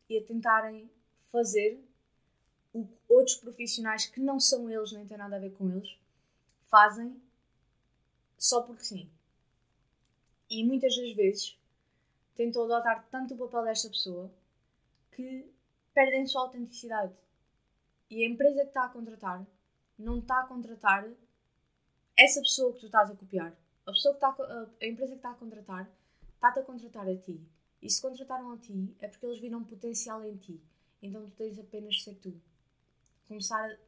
e 0.09 0.17
a 0.17 0.25
tentarem 0.25 0.91
fazer 1.31 1.79
o 2.73 2.87
que 2.87 2.95
outros 3.07 3.37
profissionais 3.37 4.07
que 4.07 4.21
não 4.21 4.41
são 4.41 4.71
eles, 4.71 4.93
nem 4.93 5.07
têm 5.07 5.19
nada 5.19 5.37
a 5.37 5.41
ver 5.41 5.53
com 5.53 5.71
eles, 5.71 5.95
fazem 6.71 7.21
só 8.39 8.63
porque 8.63 8.83
sim. 8.83 9.11
E 10.49 10.65
muitas 10.65 10.97
das 10.97 11.13
vezes 11.13 11.59
tentam 12.35 12.65
adotar 12.65 13.07
tanto 13.11 13.35
o 13.35 13.37
papel 13.37 13.65
desta 13.65 13.91
pessoa 13.91 14.33
que 15.15 15.53
perdem 15.93 16.27
sua 16.27 16.43
autenticidade. 16.43 17.15
E 18.11 18.25
a 18.25 18.29
empresa 18.29 18.63
que 18.63 18.69
está 18.69 18.85
a 18.85 18.89
contratar 18.89 19.47
não 19.99 20.19
está 20.19 20.41
a 20.41 20.47
contratar 20.47 21.09
essa 22.17 22.41
pessoa 22.41 22.73
que 22.73 22.81
tu 22.81 22.87
estás 22.87 23.11
a 23.11 23.17
copiar. 23.17 23.57
A, 23.87 23.93
pessoa 23.93 24.15
que 24.15 24.25
está 24.25 24.29
a, 24.29 24.69
a 24.81 24.87
empresa 24.87 25.13
que 25.13 25.19
está 25.19 25.31
a 25.31 25.35
contratar 25.35 25.91
está-te 26.35 26.59
a 26.59 26.63
contratar 26.63 27.09
a 27.09 27.17
ti. 27.17 27.41
E 27.81 27.91
se 27.91 28.01
contrataram 28.01 28.53
a 28.53 28.59
ti 28.59 28.95
é 29.01 29.09
porque 29.09 29.27
eles 29.27 29.41
viram 29.41 29.65
potencial 29.65 30.25
em 30.25 30.37
ti. 30.37 30.61
Então 31.03 31.25
tu 31.25 31.33
tens 31.33 31.59
apenas 31.59 31.97
de 31.97 32.03
ser 32.03 32.15
tu. 32.17 32.41
Começar 33.29 33.79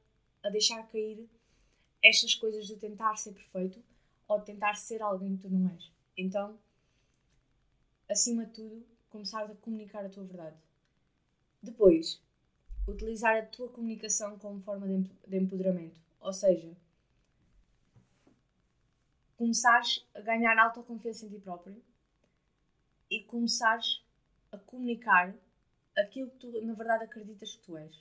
a 0.43 0.51
deixar 0.51 0.83
cair 0.89 1.29
estas 2.03 2.35
coisas 2.35 2.67
de 2.67 2.77
tentar 2.77 3.17
ser 3.17 3.33
perfeito 3.33 3.83
ou 4.29 4.41
tentar 4.41 4.75
ser 4.75 5.03
alguém 5.03 5.37
que 5.37 5.43
tu 5.43 5.51
não 5.51 5.69
és. 5.71 5.91
Então, 6.17 6.59
acima 8.09 8.45
de 8.47 8.53
tudo, 8.53 8.87
começar 9.09 9.45
a 9.45 9.55
comunicar 9.57 10.05
a 10.05 10.09
tua 10.09 10.25
verdade. 10.25 10.57
Depois, 11.67 12.23
utilizar 12.87 13.37
a 13.37 13.45
tua 13.45 13.69
comunicação 13.69 14.39
como 14.39 14.61
forma 14.61 14.87
de 14.87 15.37
empoderamento. 15.37 16.01
Ou 16.21 16.33
seja, 16.33 16.77
começares 19.37 20.07
a 20.15 20.21
ganhar 20.21 20.57
autoconfiança 20.59 21.27
em 21.27 21.29
ti 21.29 21.41
próprio 21.41 21.83
e 23.11 23.25
começares 23.25 24.01
a 24.53 24.59
comunicar 24.59 25.35
aquilo 25.97 26.31
que 26.31 26.39
tu, 26.39 26.65
na 26.65 26.75
verdade, 26.75 27.03
acreditas 27.03 27.57
que 27.57 27.63
tu 27.65 27.77
és. 27.77 28.01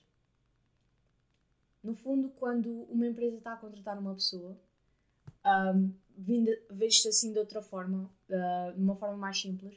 No 1.83 1.95
fundo, 1.95 2.29
quando 2.29 2.83
uma 2.83 3.07
empresa 3.07 3.37
está 3.37 3.53
a 3.53 3.57
contratar 3.57 3.97
uma 3.97 4.13
pessoa, 4.13 4.55
um, 5.75 5.91
visto 6.69 7.07
assim 7.07 7.33
de 7.33 7.39
outra 7.39 7.63
forma, 7.63 8.11
uh, 8.29 8.73
de 8.75 8.81
uma 8.81 8.95
forma 8.95 9.17
mais 9.17 9.41
simples, 9.41 9.75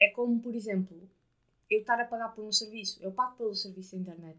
é 0.00 0.10
como, 0.10 0.40
por 0.40 0.54
exemplo, 0.54 1.08
eu 1.70 1.80
estar 1.80 2.00
a 2.00 2.04
pagar 2.04 2.34
por 2.34 2.44
um 2.44 2.52
serviço. 2.52 3.02
Eu 3.02 3.12
pago 3.12 3.36
pelo 3.36 3.54
serviço 3.54 3.92
da 3.92 4.02
internet. 4.02 4.38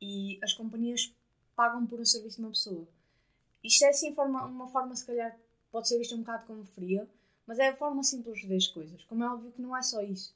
E 0.00 0.38
as 0.42 0.52
companhias 0.52 1.14
pagam 1.54 1.86
por 1.86 2.00
um 2.00 2.04
serviço 2.04 2.36
de 2.36 2.42
uma 2.42 2.50
pessoa. 2.50 2.86
Isto 3.62 3.84
é 3.84 3.88
assim 3.88 4.14
forma, 4.14 4.44
uma 4.46 4.66
forma, 4.68 4.94
se 4.96 5.06
calhar, 5.06 5.38
pode 5.70 5.88
ser 5.88 5.98
vista 5.98 6.14
um 6.14 6.20
bocado 6.20 6.46
como 6.46 6.64
fria, 6.64 7.08
mas 7.46 7.58
é 7.58 7.68
a 7.68 7.76
forma 7.76 8.02
simples 8.02 8.40
de 8.40 8.48
ver 8.48 8.56
as 8.56 8.66
coisas. 8.66 9.04
Como 9.04 9.22
é 9.22 9.28
óbvio 9.28 9.52
que 9.52 9.62
não 9.62 9.76
é 9.76 9.82
só 9.82 10.02
isso. 10.02 10.34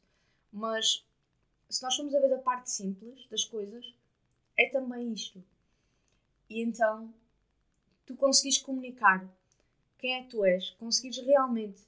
Mas 0.52 1.04
se 1.68 1.82
nós 1.82 1.96
formos 1.96 2.14
a 2.14 2.20
ver 2.20 2.30
da 2.30 2.38
parte 2.38 2.70
simples 2.70 3.26
das 3.28 3.44
coisas, 3.44 3.94
é 4.56 4.68
também 4.68 5.12
isto. 5.12 5.42
E 6.48 6.62
então, 6.62 7.12
tu 8.04 8.14
conseguires 8.14 8.58
comunicar 8.58 9.28
quem 9.98 10.14
é 10.14 10.22
que 10.22 10.30
tu 10.30 10.44
és, 10.44 10.70
conseguires 10.78 11.18
realmente 11.18 11.82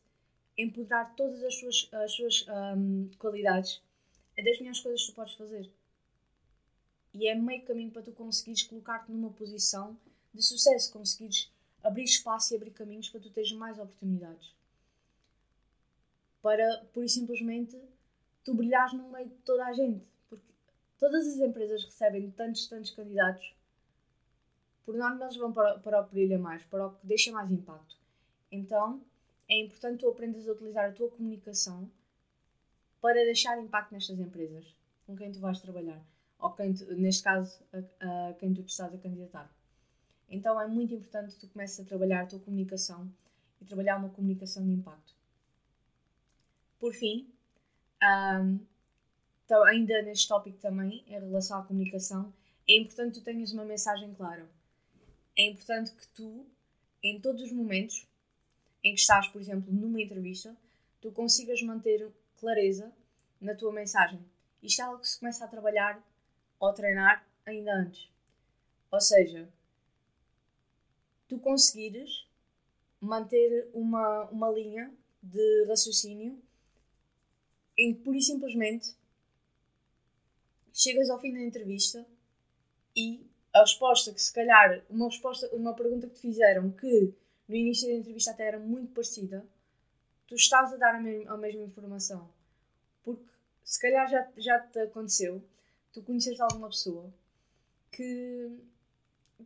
empoderar 0.56 1.14
todas 1.14 1.42
as 1.44 1.54
suas, 1.54 1.88
as 1.92 2.12
suas 2.12 2.46
um, 2.76 3.08
qualidades, 3.18 3.80
é 4.38 4.42
das 4.42 4.56
melhores 4.58 4.80
coisas 4.80 5.04
que 5.04 5.10
tu 5.10 5.16
podes 5.16 5.34
fazer. 5.34 5.68
E 7.12 7.26
é 7.26 7.34
meio 7.34 7.64
caminho 7.64 7.90
para 7.90 8.02
tu 8.02 8.12
conseguires 8.12 8.62
colocar-te 8.62 9.10
numa 9.10 9.32
posição 9.32 9.98
de 10.32 10.40
sucesso, 10.40 10.92
conseguires 10.92 11.50
abrir 11.82 12.04
espaço 12.04 12.54
e 12.54 12.56
abrir 12.56 12.70
caminhos 12.70 13.08
para 13.08 13.20
tu 13.20 13.30
teres 13.30 13.50
mais 13.50 13.80
oportunidades. 13.80 14.54
Para, 16.40 16.86
por 16.92 17.02
e 17.02 17.08
simplesmente, 17.08 17.76
tu 18.44 18.54
brilhares 18.54 18.92
no 18.92 19.10
meio 19.10 19.28
de 19.28 19.34
toda 19.38 19.66
a 19.66 19.72
gente. 19.72 20.06
Porque 20.30 20.46
todas 21.00 21.26
as 21.26 21.38
empresas 21.40 21.84
recebem 21.84 22.30
tantos, 22.30 22.68
tantos 22.68 22.92
candidatos. 22.92 23.52
Por 24.86 24.96
norma, 24.96 25.24
eles 25.24 25.36
vão 25.36 25.52
para, 25.52 25.80
para 25.80 26.00
o 26.00 26.04
que 26.04 26.12
brilha 26.12 26.38
mais, 26.38 26.62
para 26.66 26.86
o 26.86 26.94
que 26.94 27.04
deixa 27.04 27.32
mais 27.32 27.50
impacto. 27.50 27.96
Então, 28.52 29.02
é 29.48 29.58
importante 29.58 29.98
tu 29.98 30.08
aprendas 30.08 30.48
a 30.48 30.52
utilizar 30.52 30.88
a 30.88 30.92
tua 30.92 31.10
comunicação 31.10 31.90
para 33.00 33.24
deixar 33.24 33.58
impacto 33.58 33.92
nestas 33.92 34.18
empresas 34.18 34.64
com 35.06 35.16
quem 35.16 35.32
tu 35.32 35.40
vais 35.40 35.60
trabalhar. 35.60 36.00
Ou 36.38 36.50
quem 36.50 36.74
tu, 36.74 36.84
neste 36.94 37.22
caso, 37.22 37.60
a, 37.72 38.28
a 38.28 38.34
quem 38.34 38.54
tu 38.54 38.62
estás 38.62 38.94
a 38.94 38.98
candidatar. 38.98 39.50
Então 40.28 40.60
é 40.60 40.66
muito 40.66 40.94
importante 40.94 41.34
que 41.34 41.40
tu 41.40 41.48
comeces 41.48 41.80
a 41.80 41.84
trabalhar 41.84 42.22
a 42.22 42.26
tua 42.26 42.38
comunicação 42.40 43.10
e 43.60 43.64
trabalhar 43.64 43.96
uma 43.96 44.10
comunicação 44.10 44.64
de 44.64 44.72
impacto. 44.72 45.14
Por 46.78 46.92
fim, 46.92 47.28
um, 48.02 48.60
então, 49.48 49.64
ainda 49.64 50.02
neste 50.02 50.28
tópico 50.28 50.58
também, 50.58 51.02
em 51.06 51.12
relação 51.12 51.58
à 51.58 51.62
comunicação, 51.62 52.30
é 52.68 52.76
importante 52.76 53.14
que 53.14 53.20
tu 53.20 53.24
tenhas 53.24 53.50
uma 53.50 53.64
mensagem 53.64 54.12
clara. 54.12 54.46
É 55.34 55.46
importante 55.46 55.90
que 55.92 56.06
tu, 56.08 56.44
em 57.02 57.18
todos 57.18 57.42
os 57.42 57.50
momentos 57.50 58.06
em 58.84 58.94
que 58.94 59.00
estás, 59.00 59.26
por 59.28 59.40
exemplo, 59.40 59.72
numa 59.72 60.02
entrevista, 60.02 60.54
tu 61.00 61.10
consigas 61.12 61.62
manter 61.62 62.12
clareza 62.38 62.92
na 63.40 63.54
tua 63.54 63.72
mensagem. 63.72 64.24
Isto 64.62 64.82
é 64.82 64.84
algo 64.84 65.00
que 65.00 65.08
se 65.08 65.18
começa 65.18 65.44
a 65.44 65.48
trabalhar 65.48 66.02
ou 66.58 66.72
treinar 66.72 67.26
ainda 67.46 67.72
antes. 67.74 68.08
Ou 68.90 69.00
seja, 69.00 69.48
tu 71.28 71.38
conseguires 71.38 72.26
manter 73.00 73.68
uma, 73.72 74.24
uma 74.30 74.50
linha 74.50 74.92
de 75.22 75.64
raciocínio 75.66 76.40
em 77.76 77.94
que, 77.94 78.00
pura 78.00 78.16
e 78.16 78.22
simplesmente, 78.22 78.96
chegas 80.72 81.10
ao 81.10 81.20
fim 81.20 81.32
da 81.32 81.40
entrevista 81.40 82.04
e 82.96 83.24
a 83.52 83.60
resposta 83.60 84.12
que, 84.12 84.20
se 84.20 84.32
calhar, 84.32 84.84
uma, 84.90 85.06
resposta, 85.06 85.48
uma 85.54 85.74
pergunta 85.74 86.08
que 86.08 86.14
te 86.14 86.20
fizeram 86.20 86.70
que 86.70 87.14
no 87.48 87.54
início 87.54 87.88
da 87.88 87.94
entrevista 87.94 88.32
até 88.32 88.46
era 88.48 88.58
muito 88.58 88.92
parecida, 88.92 89.46
tu 90.28 90.34
estás 90.34 90.72
a 90.72 90.76
dar 90.76 90.94
a 90.94 90.98
a 90.98 91.36
mesma 91.36 91.64
informação. 91.64 92.28
Porque, 93.02 93.24
se 93.64 93.80
calhar, 93.80 94.08
já, 94.08 94.28
já 94.36 94.60
te 94.60 94.78
aconteceu, 94.80 95.42
tu 95.92 96.02
conheces 96.02 96.38
alguma 96.38 96.68
pessoa 96.68 97.12
que 97.90 98.56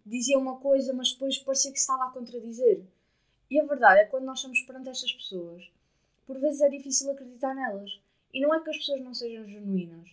dizia 0.04 0.38
uma 0.38 0.58
coisa, 0.58 0.92
mas 0.92 1.12
depois 1.12 1.38
parecia 1.38 1.72
que 1.72 1.78
estava 1.78 2.06
a 2.06 2.10
contradizer. 2.10 2.84
E 3.48 3.60
a 3.60 3.64
verdade 3.64 4.00
é 4.00 4.04
que 4.04 4.10
quando 4.10 4.24
nós 4.24 4.38
estamos 4.38 4.60
perante 4.62 4.88
estas 4.88 5.12
pessoas, 5.12 5.70
por 6.26 6.38
vezes 6.38 6.60
é 6.60 6.68
difícil 6.68 7.10
acreditar 7.10 7.54
nelas. 7.54 8.00
E 8.32 8.40
não 8.40 8.52
é 8.52 8.60
que 8.60 8.70
as 8.70 8.78
pessoas 8.78 9.00
não 9.02 9.14
sejam 9.14 9.46
genuínas, 9.46 10.08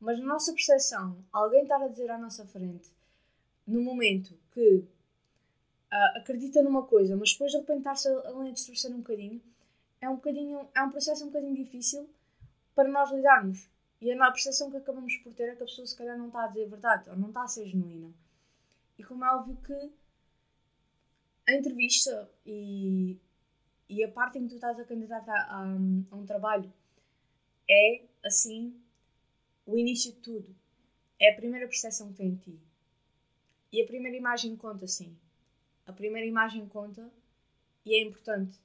mas 0.00 0.18
na 0.20 0.26
nossa 0.26 0.52
percepção, 0.52 1.18
alguém 1.32 1.62
estar 1.62 1.82
a 1.82 1.88
dizer 1.88 2.10
à 2.10 2.16
nossa 2.16 2.46
frente, 2.46 2.88
no 3.66 3.82
momento 3.82 4.38
que 4.52 4.76
uh, 5.92 6.18
acredita 6.18 6.62
numa 6.62 6.84
coisa, 6.84 7.16
mas 7.16 7.32
depois 7.32 7.50
de 7.50 7.58
repente 7.58 7.78
está-se 7.78 8.08
a, 8.08 8.28
a 8.28 8.50
distorcer 8.50 8.92
um 8.92 8.98
bocadinho, 8.98 9.42
é 10.04 10.08
um 10.08 10.16
bocadinho, 10.16 10.68
é 10.74 10.82
um 10.82 10.90
processo 10.90 11.24
um 11.24 11.28
bocadinho 11.28 11.54
difícil 11.54 12.08
para 12.74 12.88
nós 12.88 13.10
lidarmos. 13.10 13.68
E 14.00 14.12
a 14.12 14.30
percepção 14.30 14.70
que 14.70 14.76
acabamos 14.76 15.16
por 15.18 15.32
ter 15.32 15.44
é 15.44 15.56
que 15.56 15.62
a 15.62 15.66
pessoa 15.66 15.86
se 15.86 15.96
calhar 15.96 16.18
não 16.18 16.26
está 16.26 16.44
a 16.44 16.48
dizer 16.48 16.64
a 16.64 16.68
verdade, 16.68 17.10
ou 17.10 17.16
não 17.16 17.28
está 17.28 17.42
a 17.42 17.48
ser 17.48 17.66
genuína. 17.66 18.12
E 18.98 19.04
como 19.04 19.24
é 19.24 19.34
óbvio 19.34 19.56
que 19.56 19.92
a 21.46 21.54
entrevista 21.54 22.30
e, 22.44 23.18
e 23.88 24.04
a 24.04 24.10
parte 24.10 24.38
em 24.38 24.42
que 24.42 24.50
tu 24.50 24.54
estás 24.56 24.78
a 24.78 24.84
candidatar 24.84 25.46
a, 25.48 25.60
a, 25.60 25.62
a 25.62 26.16
um 26.16 26.26
trabalho 26.26 26.72
é, 27.68 28.02
assim, 28.22 28.78
o 29.64 29.78
início 29.78 30.12
de 30.12 30.18
tudo. 30.18 30.54
É 31.18 31.32
a 31.32 31.36
primeira 31.36 31.66
percepção 31.66 32.08
que 32.08 32.14
tem 32.14 32.28
em 32.28 32.36
ti. 32.36 32.60
E 33.72 33.82
a 33.82 33.86
primeira 33.86 34.16
imagem 34.16 34.54
conta, 34.56 34.86
sim. 34.86 35.16
A 35.86 35.92
primeira 35.92 36.26
imagem 36.26 36.66
conta 36.68 37.10
e 37.84 37.94
é 37.94 38.02
importante. 38.02 38.58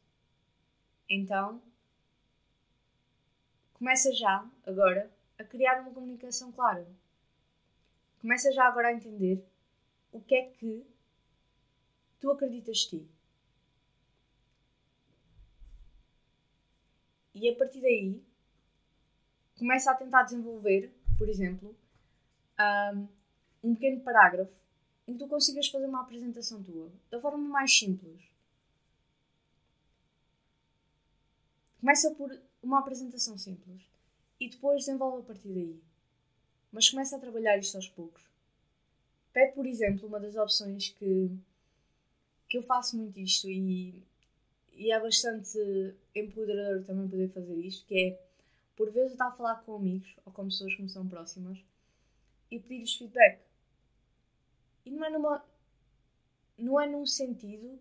Então, 1.09 1.59
começa 3.73 4.13
já, 4.13 4.47
agora, 4.65 5.11
a 5.39 5.43
criar 5.43 5.81
uma 5.81 5.91
comunicação 5.91 6.51
clara. 6.51 6.87
Começa 8.21 8.51
já 8.51 8.65
agora 8.65 8.89
a 8.89 8.93
entender 8.93 9.43
o 10.11 10.21
que 10.21 10.35
é 10.35 10.49
que 10.49 10.85
tu 12.19 12.29
acreditas 12.29 12.79
de 12.79 12.89
ti. 12.89 13.07
E 17.33 17.49
a 17.49 17.55
partir 17.55 17.81
daí, 17.81 18.21
começa 19.57 19.89
a 19.89 19.95
tentar 19.95 20.23
desenvolver, 20.23 20.93
por 21.17 21.29
exemplo, 21.29 21.75
um 23.63 23.73
pequeno 23.73 24.01
parágrafo 24.01 24.59
em 25.07 25.13
que 25.13 25.19
tu 25.19 25.27
consigas 25.27 25.69
fazer 25.69 25.85
uma 25.85 26.01
apresentação 26.01 26.61
tua 26.61 26.91
da 27.09 27.19
forma 27.19 27.47
mais 27.47 27.75
simples. 27.77 28.21
Começa 31.79 32.13
por 32.15 32.37
uma 32.61 32.79
apresentação 32.79 33.37
simples 33.37 33.81
e 34.39 34.49
depois 34.49 34.85
desenvolve 34.85 35.21
a 35.21 35.25
partir 35.25 35.47
daí. 35.47 35.79
Mas 36.71 36.89
começa 36.89 37.15
a 37.15 37.19
trabalhar 37.19 37.57
isto 37.57 37.75
aos 37.75 37.87
poucos. 37.87 38.21
Pede, 39.31 39.53
por 39.53 39.65
exemplo, 39.65 40.07
uma 40.07 40.19
das 40.19 40.35
opções 40.35 40.89
que, 40.89 41.31
que 42.49 42.57
eu 42.57 42.63
faço 42.63 42.97
muito 42.97 43.17
isto 43.17 43.49
e, 43.49 44.03
e 44.73 44.91
é 44.91 44.99
bastante 44.99 45.57
empoderador 46.13 46.83
também 46.83 47.07
poder 47.07 47.29
fazer 47.29 47.55
isto, 47.55 47.85
que 47.85 47.97
é, 47.97 48.19
por 48.75 48.91
vezes, 48.91 49.11
eu 49.11 49.13
estar 49.13 49.27
a 49.27 49.31
falar 49.31 49.55
com 49.63 49.75
amigos 49.75 50.13
ou 50.25 50.33
com 50.33 50.45
pessoas 50.45 50.75
que 50.75 50.81
me 50.81 50.89
são 50.89 51.07
próximas 51.07 51.57
e 52.51 52.59
pedir-lhes 52.59 52.95
feedback. 52.95 53.39
E 54.85 54.91
não 54.91 55.05
é 55.05 55.09
numa... 55.09 55.45
Não 56.57 56.81
é 56.81 56.87
num 56.87 57.05
sentido 57.05 57.79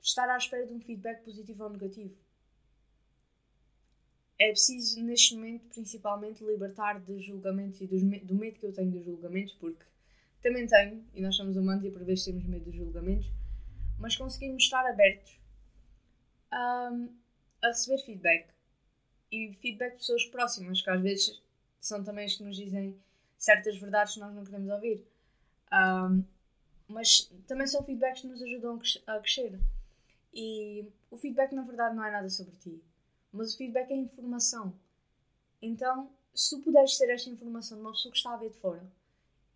estar 0.00 0.26
à 0.30 0.38
espera 0.38 0.66
de 0.66 0.72
um 0.72 0.80
feedback 0.80 1.22
positivo 1.22 1.64
ou 1.64 1.70
negativo. 1.70 2.16
É 4.38 4.48
preciso, 4.48 5.02
neste 5.02 5.34
momento, 5.34 5.66
principalmente, 5.68 6.44
libertar 6.44 7.00
de 7.00 7.20
julgamentos 7.20 7.80
e 7.80 7.86
do 7.86 8.34
medo 8.34 8.58
que 8.58 8.66
eu 8.66 8.72
tenho 8.72 8.90
dos 8.90 9.04
julgamentos, 9.04 9.54
porque 9.54 9.84
também 10.42 10.66
tenho, 10.66 11.04
e 11.14 11.22
nós 11.22 11.34
somos 11.34 11.56
humanos 11.56 11.84
e 11.84 11.90
por 11.90 12.04
vezes 12.04 12.24
temos 12.24 12.44
medo 12.44 12.66
dos 12.66 12.74
julgamentos, 12.74 13.30
mas 13.98 14.14
conseguimos 14.16 14.62
estar 14.62 14.86
abertos 14.86 15.40
um, 16.52 17.08
a 17.62 17.68
receber 17.68 18.02
feedback. 18.02 18.48
E 19.32 19.54
feedback 19.54 19.92
de 19.92 19.98
pessoas 19.98 20.24
próximas, 20.26 20.82
que 20.82 20.90
às 20.90 21.00
vezes 21.02 21.42
são 21.80 22.04
também 22.04 22.26
as 22.26 22.36
que 22.36 22.44
nos 22.44 22.56
dizem 22.56 22.96
certas 23.38 23.78
verdades 23.78 24.14
que 24.14 24.20
nós 24.20 24.34
não 24.34 24.44
queremos 24.44 24.70
ouvir. 24.70 25.04
Um, 25.72 26.24
mas 26.88 27.32
também 27.46 27.66
são 27.66 27.82
feedbacks 27.82 28.20
que 28.20 28.28
nos 28.28 28.42
ajudam 28.42 28.80
a 29.06 29.18
crescer. 29.18 29.58
E 30.32 30.86
o 31.10 31.16
feedback, 31.16 31.52
na 31.54 31.62
verdade, 31.62 31.96
não 31.96 32.04
é 32.04 32.10
nada 32.10 32.28
sobre 32.28 32.54
ti, 32.56 32.82
mas 33.36 33.54
o 33.54 33.56
feedback 33.56 33.90
é 33.90 33.96
informação. 33.96 34.72
Então, 35.60 36.10
se 36.34 36.56
tu 36.56 36.62
puderes 36.62 36.96
ter 36.98 37.10
esta 37.10 37.30
informação 37.30 37.76
de 37.76 37.82
uma 37.82 37.92
pessoa 37.92 38.12
que 38.12 38.18
está 38.18 38.34
a 38.34 38.36
ver 38.36 38.50
de 38.50 38.58
fora, 38.58 38.84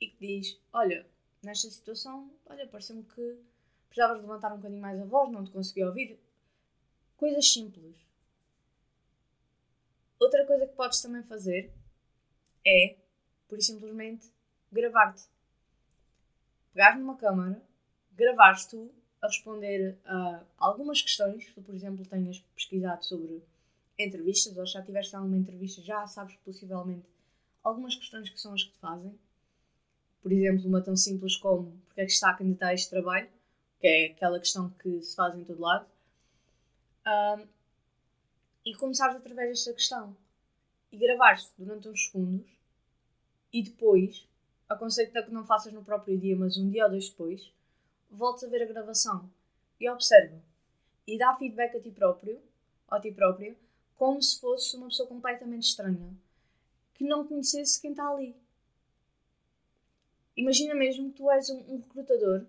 e 0.00 0.08
que 0.08 0.18
diz: 0.18 0.58
Olha, 0.72 1.06
nesta 1.42 1.68
situação, 1.68 2.30
olha, 2.46 2.66
pareceu-me 2.66 3.04
que 3.04 3.38
precisavas 3.88 4.20
levantar 4.20 4.52
um 4.52 4.56
bocadinho 4.56 4.80
mais 4.80 5.00
a 5.00 5.04
voz, 5.04 5.30
não 5.30 5.44
te 5.44 5.50
consegui 5.50 5.84
ouvir. 5.84 6.18
Coisas 7.16 7.52
simples. 7.52 7.96
Outra 10.18 10.46
coisa 10.46 10.66
que 10.66 10.75
podes 10.75 11.00
também 11.00 11.22
fazer 11.22 11.72
é, 12.66 12.96
por 13.49 13.58
e 13.58 13.62
simplesmente, 13.62 14.32
gravar-te. 14.70 15.25
Pegar 16.72 16.99
numa 16.99 17.16
câmara, 17.16 17.60
gravares 18.12 18.66
tu 18.66 18.90
a 19.20 19.26
responder 19.26 19.99
a 20.04 20.44
algumas 20.56 21.02
questões 21.02 21.44
que 21.44 21.52
tu, 21.52 21.62
por 21.62 21.75
exemplo, 21.75 22.06
tenhas 22.06 22.38
pesquisado 22.54 23.04
sobre 23.04 23.42
entrevistas 24.07 24.57
ou 24.57 24.66
já 24.66 24.83
tiveste 24.83 25.14
alguma 25.14 25.37
entrevista, 25.37 25.83
já 25.83 26.07
sabes 26.07 26.37
possivelmente 26.45 27.07
algumas 27.62 27.95
questões 27.95 28.28
que 28.28 28.40
são 28.40 28.54
as 28.54 28.62
que 28.62 28.73
te 28.73 28.78
fazem. 28.78 29.19
Por 30.23 30.33
exemplo, 30.33 30.69
uma 30.69 30.83
tão 30.83 30.97
simples 30.97 31.37
como 31.37 31.73
porque 31.87 32.00
é 32.00 32.07
que 32.07 32.12
está 32.12 32.30
a 32.30 32.35
candidatar 32.35 32.69
a 32.69 32.75
este 32.75 32.90
trabalho, 32.90 33.28
que 33.80 33.87
é 33.87 34.07
aquela 34.07 34.38
questão 34.38 34.71
que 34.71 35.00
se 35.02 35.14
faz 35.14 35.35
em 35.35 35.45
todo 35.45 35.61
lado. 35.61 35.87
Um, 37.07 37.47
e 38.64 38.75
começares 38.75 39.16
através 39.16 39.50
desta 39.50 39.73
questão 39.73 40.14
e 40.92 40.97
gravares 40.99 41.52
durante 41.57 41.88
uns 41.88 42.07
segundos 42.07 42.47
e 43.52 43.62
depois, 43.62 44.28
aconselho-te 44.69 45.19
a 45.19 45.23
que 45.23 45.33
não 45.33 45.45
faças 45.45 45.73
no 45.73 45.83
próprio 45.83 46.19
dia, 46.19 46.37
mas 46.37 46.57
um 46.59 46.69
dia 46.69 46.85
ou 46.85 46.90
dois 46.90 47.09
depois, 47.09 47.52
voltes 48.11 48.45
a 48.45 48.49
ver 48.49 48.62
a 48.62 48.66
gravação 48.66 49.30
e 49.80 49.88
observa 49.88 50.40
e 51.07 51.19
dá 51.19 51.35
feedback 51.35 51.76
a 51.76 51.80
ti 51.80 51.90
próprio, 51.90 52.40
a 52.88 53.00
ti 53.00 53.11
própria, 53.12 53.57
como 54.00 54.23
se 54.23 54.40
fosse 54.40 54.78
uma 54.78 54.87
pessoa 54.87 55.07
completamente 55.07 55.64
estranha 55.64 56.11
que 56.95 57.04
não 57.04 57.26
conhecesse 57.26 57.78
quem 57.78 57.90
está 57.90 58.09
ali. 58.09 58.35
Imagina 60.35 60.75
mesmo 60.75 61.11
que 61.11 61.19
tu 61.19 61.30
és 61.30 61.50
um, 61.50 61.59
um 61.75 61.76
recrutador 61.80 62.47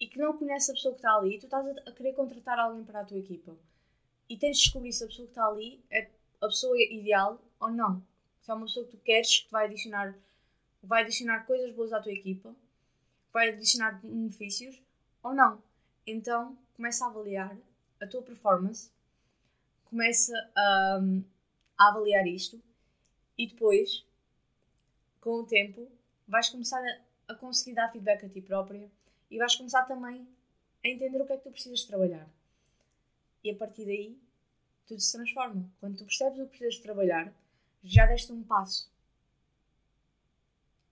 e 0.00 0.06
que 0.06 0.18
não 0.18 0.38
conhece 0.38 0.70
a 0.70 0.74
pessoa 0.74 0.94
que 0.94 1.00
está 1.00 1.14
ali 1.14 1.36
e 1.36 1.38
tu 1.38 1.44
estás 1.44 1.66
a, 1.66 1.90
a, 1.90 1.92
querer 1.92 2.14
contratar 2.14 2.58
alguém 2.58 2.86
para 2.86 3.00
a 3.00 3.04
tua 3.04 3.18
equipa 3.18 3.54
e 4.30 4.38
tens 4.38 4.56
de 4.56 4.62
descobrir 4.62 4.90
se 4.94 5.04
a 5.04 5.08
pessoa 5.08 5.26
que 5.26 5.32
está 5.32 5.46
ali 5.46 5.84
é 5.90 6.08
a 6.40 6.46
pessoa 6.46 6.74
ideal 6.80 7.38
ou 7.60 7.70
não. 7.70 8.02
Se 8.40 8.50
é 8.50 8.54
uma 8.54 8.64
pessoa 8.64 8.86
que 8.86 8.96
tu 8.96 9.02
queres 9.02 9.40
que 9.40 9.52
vai 9.52 9.66
adicionar, 9.66 10.18
vai 10.82 11.02
adicionar 11.02 11.44
coisas 11.44 11.70
boas 11.74 11.92
à 11.92 12.00
tua 12.00 12.12
equipa, 12.12 12.56
vai 13.30 13.50
adicionar 13.50 14.00
benefícios 14.00 14.82
ou 15.22 15.34
não. 15.34 15.62
Então 16.06 16.56
começa 16.74 17.04
a 17.04 17.08
avaliar 17.08 17.54
a 18.00 18.06
tua 18.06 18.22
performance, 18.22 18.90
começa 19.88 20.32
a, 20.56 21.00
a 21.78 21.88
avaliar 21.88 22.26
isto 22.26 22.60
e 23.36 23.46
depois, 23.46 24.04
com 25.20 25.40
o 25.40 25.46
tempo, 25.46 25.90
vais 26.26 26.48
começar 26.48 26.82
a, 26.82 27.32
a 27.32 27.34
conseguir 27.34 27.74
dar 27.74 27.90
feedback 27.90 28.24
a 28.24 28.28
ti 28.28 28.40
própria 28.40 28.90
e 29.30 29.38
vais 29.38 29.54
começar 29.56 29.84
também 29.84 30.26
a 30.84 30.88
entender 30.88 31.20
o 31.20 31.26
que 31.26 31.32
é 31.32 31.36
que 31.36 31.44
tu 31.44 31.50
precisas 31.50 31.84
trabalhar. 31.84 32.28
E 33.42 33.50
a 33.50 33.54
partir 33.54 33.84
daí, 33.84 34.18
tudo 34.86 35.00
se 35.00 35.12
transforma. 35.12 35.70
Quando 35.80 35.98
tu 35.98 36.04
percebes 36.04 36.38
o 36.38 36.44
que 36.44 36.58
precisas 36.58 36.78
trabalhar, 36.78 37.32
já 37.82 38.06
deste 38.06 38.32
um 38.32 38.42
passo. 38.42 38.90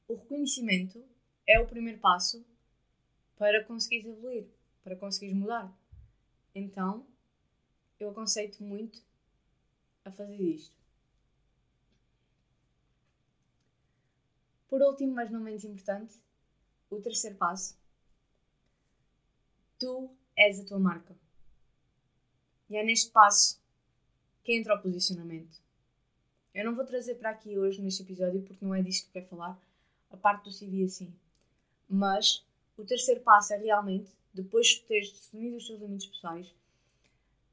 O 0.09 0.15
reconhecimento 0.15 1.03
é 1.47 1.59
o 1.59 1.67
primeiro 1.67 1.99
passo 1.99 2.45
para 3.37 3.65
conseguires 3.65 4.07
evoluir, 4.07 4.47
para 4.85 4.97
conseguires 4.97 5.37
mudar. 5.37 5.73
Então, 6.55 7.07
eu 7.99 8.11
aconselho-te 8.11 8.63
muito 8.63 9.03
a 10.05 10.11
fazer 10.11 10.41
isto. 10.41 10.75
Por 14.69 14.83
último, 14.83 15.15
mas 15.15 15.31
não 15.31 15.41
menos 15.41 15.65
importante, 15.65 16.17
o 16.91 17.01
terceiro 17.01 17.37
passo. 17.37 17.79
Tu 19.79 20.11
és 20.37 20.61
a 20.61 20.65
tua 20.65 20.79
marca. 20.79 21.17
E 22.69 22.77
é 22.77 22.85
neste 22.85 23.11
passo 23.11 23.61
que 24.43 24.53
entra 24.53 24.75
o 24.75 24.83
posicionamento. 24.83 25.61
Eu 26.53 26.65
não 26.65 26.75
vou 26.75 26.85
trazer 26.85 27.17
para 27.17 27.31
aqui 27.31 27.59
hoje 27.59 27.83
neste 27.83 28.03
episódio 28.03 28.43
porque 28.43 28.65
não 28.65 28.75
é 28.75 28.83
disto 28.83 29.05
que 29.05 29.09
eu 29.11 29.23
quero 29.23 29.27
falar, 29.27 29.61
a 30.11 30.17
parte 30.17 30.45
do 30.45 30.57
CV 30.57 30.85
assim. 30.85 31.15
Mas 31.89 32.45
o 32.77 32.85
terceiro 32.85 33.21
passo 33.21 33.53
é 33.53 33.57
realmente, 33.57 34.11
depois 34.33 34.69
de 34.69 34.83
teres 34.83 35.13
definido 35.13 35.57
os 35.57 35.67
teus 35.67 35.81
limites 35.81 36.07
pessoais 36.07 36.55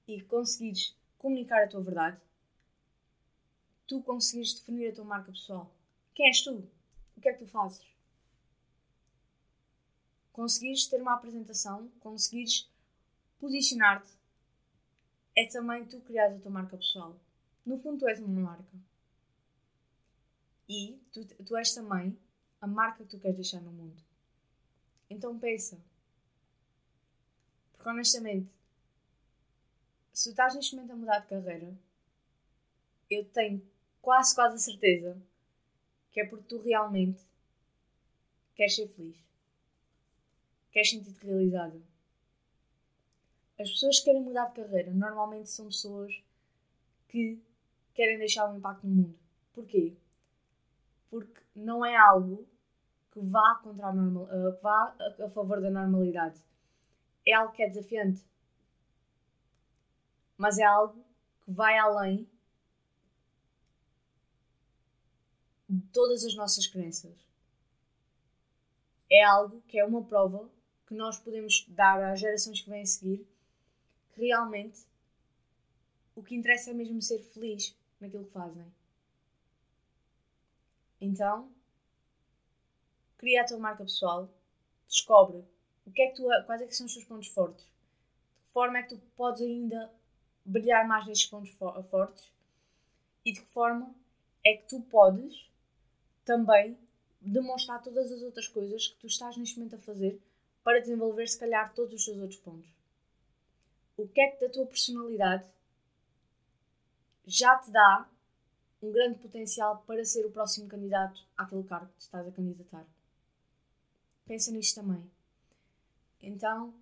e 0.07 0.21
conseguires 0.21 0.95
comunicar 1.17 1.63
a 1.63 1.67
tua 1.67 1.81
verdade, 1.81 2.19
tu 3.87 4.01
conseguires 4.01 4.53
definir 4.53 4.89
a 4.89 4.93
tua 4.93 5.05
marca 5.05 5.31
pessoal. 5.31 5.73
Quem 6.13 6.27
és 6.27 6.41
tu? 6.41 6.67
O 7.15 7.21
que 7.21 7.29
é 7.29 7.33
que 7.33 7.45
tu 7.45 7.47
fazes? 7.47 7.85
Conseguires 10.31 10.87
ter 10.87 11.01
uma 11.01 11.13
apresentação, 11.13 11.89
conseguires 11.99 12.69
posicionar-te, 13.39 14.09
é 15.35 15.45
também 15.47 15.85
tu 15.85 15.99
criares 16.01 16.37
a 16.37 16.39
tua 16.39 16.51
marca 16.51 16.77
pessoal. 16.77 17.19
No 17.65 17.77
fundo, 17.77 17.99
tu 17.99 18.07
és 18.07 18.19
uma 18.19 18.41
marca. 18.41 18.77
E 20.67 20.99
tu, 21.11 21.25
tu 21.25 21.55
és 21.55 21.73
também 21.73 22.17
a 22.61 22.67
marca 22.67 23.03
que 23.03 23.09
tu 23.09 23.19
queres 23.19 23.35
deixar 23.35 23.61
no 23.61 23.71
mundo. 23.71 24.01
Então 25.09 25.37
pensa. 25.37 25.79
Porque 27.73 27.89
honestamente, 27.89 28.49
se 30.13 30.25
tu 30.25 30.29
estás 30.29 30.55
neste 30.55 30.75
momento 30.75 30.93
a 30.93 30.95
mudar 30.95 31.19
de 31.19 31.27
carreira, 31.27 31.73
eu 33.09 33.25
tenho 33.25 33.61
quase, 34.01 34.35
quase 34.35 34.55
a 34.55 34.59
certeza 34.59 35.21
que 36.11 36.21
é 36.21 36.25
porque 36.25 36.47
tu 36.47 36.59
realmente 36.59 37.21
queres 38.55 38.75
ser 38.75 38.87
feliz. 38.87 39.17
Queres 40.71 40.91
sentir-te 40.91 41.25
realizada. 41.25 41.81
As 43.59 43.69
pessoas 43.69 43.99
que 43.99 44.05
querem 44.05 44.21
mudar 44.21 44.45
de 44.45 44.61
carreira 44.61 44.91
normalmente 44.91 45.49
são 45.49 45.65
pessoas 45.65 46.13
que 47.07 47.39
querem 47.93 48.17
deixar 48.17 48.49
um 48.49 48.57
impacto 48.57 48.85
no 48.85 48.95
mundo. 48.95 49.19
Porquê? 49.53 49.93
Porque 51.09 51.41
não 51.55 51.85
é 51.85 51.95
algo 51.95 52.47
que 53.11 53.19
vá, 53.19 53.59
contra 53.63 53.87
a 53.87 53.93
normal, 53.93 54.23
uh, 54.23 54.55
que 54.55 54.63
vá 54.63 54.95
a, 54.99 55.25
a 55.25 55.29
favor 55.29 55.61
da 55.61 55.69
normalidade. 55.69 56.39
É 57.25 57.33
algo 57.33 57.53
que 57.53 57.61
é 57.61 57.67
desafiante. 57.67 58.21
Mas 60.43 60.57
é 60.57 60.65
algo 60.65 61.01
que 61.45 61.51
vai 61.53 61.77
além 61.77 62.29
de 65.69 65.81
todas 65.93 66.25
as 66.25 66.35
nossas 66.35 66.67
crenças. 66.67 67.15
É 69.09 69.23
algo 69.23 69.61
que 69.69 69.79
é 69.79 69.85
uma 69.85 70.03
prova 70.03 70.49
que 70.85 70.93
nós 70.93 71.17
podemos 71.17 71.65
dar 71.69 72.03
às 72.03 72.19
gerações 72.19 72.59
que 72.59 72.69
vêm 72.69 72.81
a 72.81 72.85
seguir 72.85 73.25
que 74.11 74.19
realmente 74.19 74.85
o 76.13 76.21
que 76.21 76.35
interessa 76.35 76.71
é 76.71 76.73
mesmo 76.73 77.01
ser 77.01 77.23
feliz 77.23 77.73
naquilo 78.01 78.25
que 78.25 78.33
fazem. 78.33 78.65
Então, 80.99 81.49
cria 83.17 83.43
a 83.43 83.47
tua 83.47 83.59
marca 83.59 83.85
pessoal, 83.85 84.29
descobre 84.89 85.41
o 85.85 85.91
que 85.93 86.01
é 86.01 86.07
que 86.09 86.17
tu, 86.17 86.23
quais 86.45 86.61
é 86.61 86.67
que 86.67 86.75
são 86.75 86.85
os 86.85 86.93
teus 86.93 87.05
pontos 87.05 87.29
fortes, 87.29 87.63
de 87.63 88.41
que 88.41 88.51
forma 88.51 88.79
é 88.79 88.83
que 88.83 88.89
tu 88.89 89.01
podes 89.15 89.41
ainda 89.41 90.02
brilhar 90.45 90.87
mais 90.87 91.05
nestes 91.05 91.29
pontos 91.29 91.51
fortes 91.89 92.31
e 93.25 93.31
de 93.31 93.41
que 93.41 93.47
forma 93.47 93.93
é 94.43 94.57
que 94.57 94.67
tu 94.67 94.81
podes 94.81 95.49
também 96.25 96.77
demonstrar 97.21 97.81
todas 97.81 98.11
as 98.11 98.21
outras 98.21 98.47
coisas 98.47 98.87
que 98.87 98.99
tu 98.99 99.07
estás 99.07 99.37
neste 99.37 99.57
momento 99.57 99.75
a 99.75 99.79
fazer 99.79 100.19
para 100.63 100.79
desenvolver, 100.79 101.27
se 101.27 101.39
calhar, 101.39 101.73
todos 101.73 101.93
os 101.93 102.05
teus 102.05 102.17
outros 102.17 102.39
pontos. 102.39 102.69
O 103.97 104.07
que 104.07 104.21
é 104.21 104.31
que 104.31 104.45
da 104.45 104.51
tua 104.51 104.65
personalidade 104.65 105.45
já 107.25 107.57
te 107.57 107.71
dá 107.71 108.07
um 108.81 108.91
grande 108.91 109.19
potencial 109.19 109.83
para 109.87 110.03
ser 110.03 110.25
o 110.25 110.31
próximo 110.31 110.67
candidato 110.67 111.25
àquele 111.37 111.63
cargo 111.63 111.91
que 111.95 112.01
estás 112.01 112.27
a 112.27 112.31
candidatar? 112.31 112.85
Pensa 114.25 114.51
nisto 114.51 114.81
também. 114.81 115.09
Então, 116.21 116.73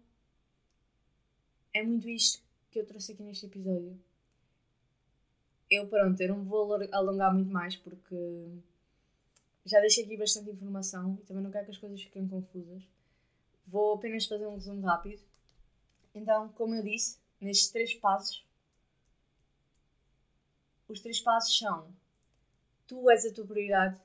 é 1.74 1.84
muito 1.84 2.10
isto 2.10 2.42
que 2.72 2.80
eu 2.80 2.86
trouxe 2.86 3.12
aqui 3.12 3.22
neste 3.22 3.46
episódio. 3.46 4.00
Eu, 5.70 5.88
pronto, 5.88 6.20
eu 6.20 6.30
não 6.30 6.44
vou 6.44 6.74
alongar 6.92 7.34
muito 7.34 7.52
mais 7.52 7.76
porque 7.76 8.16
já 9.66 9.80
deixei 9.80 10.06
aqui 10.06 10.18
bastante 10.18 10.50
informação 10.50 11.18
e 11.22 11.26
também 11.26 11.44
não 11.44 11.52
quero 11.52 11.66
que 11.66 11.72
as 11.72 11.78
coisas 11.78 12.02
fiquem 12.02 12.28
confusas. 12.28 12.84
Vou 13.68 13.96
apenas 13.96 14.26
fazer 14.26 14.48
um 14.48 14.56
resumo 14.56 14.82
rápido. 14.82 15.22
Então, 16.16 16.50
como 16.50 16.76
eu 16.76 16.84
disse, 16.84 17.20
nestes 17.40 17.70
três 17.70 17.94
passos, 17.94 18.46
os 20.88 21.00
três 21.00 21.22
passos 21.22 21.58
são: 21.58 21.94
tu 22.88 23.10
és 23.10 23.26
a 23.26 23.34
tua 23.34 23.46
prioridade, 23.46 24.00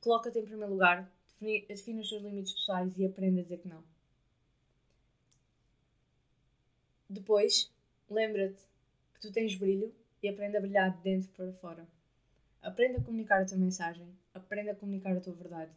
coloca-te 0.00 0.38
em 0.38 0.44
primeiro 0.44 0.72
lugar, 0.72 1.10
define, 1.28 1.66
define 1.66 2.00
os 2.00 2.08
teus 2.08 2.22
limites 2.22 2.52
pessoais 2.52 2.96
e 2.96 3.04
aprenda 3.04 3.40
a 3.40 3.42
dizer 3.42 3.58
que 3.58 3.68
não. 3.68 3.95
Depois, 7.08 7.72
lembra-te 8.10 8.60
que 9.14 9.20
tu 9.20 9.32
tens 9.32 9.54
brilho 9.54 9.94
e 10.20 10.28
aprenda 10.28 10.58
a 10.58 10.60
brilhar 10.60 10.96
de 10.96 11.02
dentro 11.02 11.30
para 11.30 11.52
fora. 11.52 11.86
Aprenda 12.60 12.98
a 12.98 13.02
comunicar 13.02 13.42
a 13.42 13.46
tua 13.46 13.56
mensagem, 13.56 14.08
aprenda 14.34 14.72
a 14.72 14.74
comunicar 14.74 15.16
a 15.16 15.20
tua 15.20 15.32
verdade. 15.32 15.70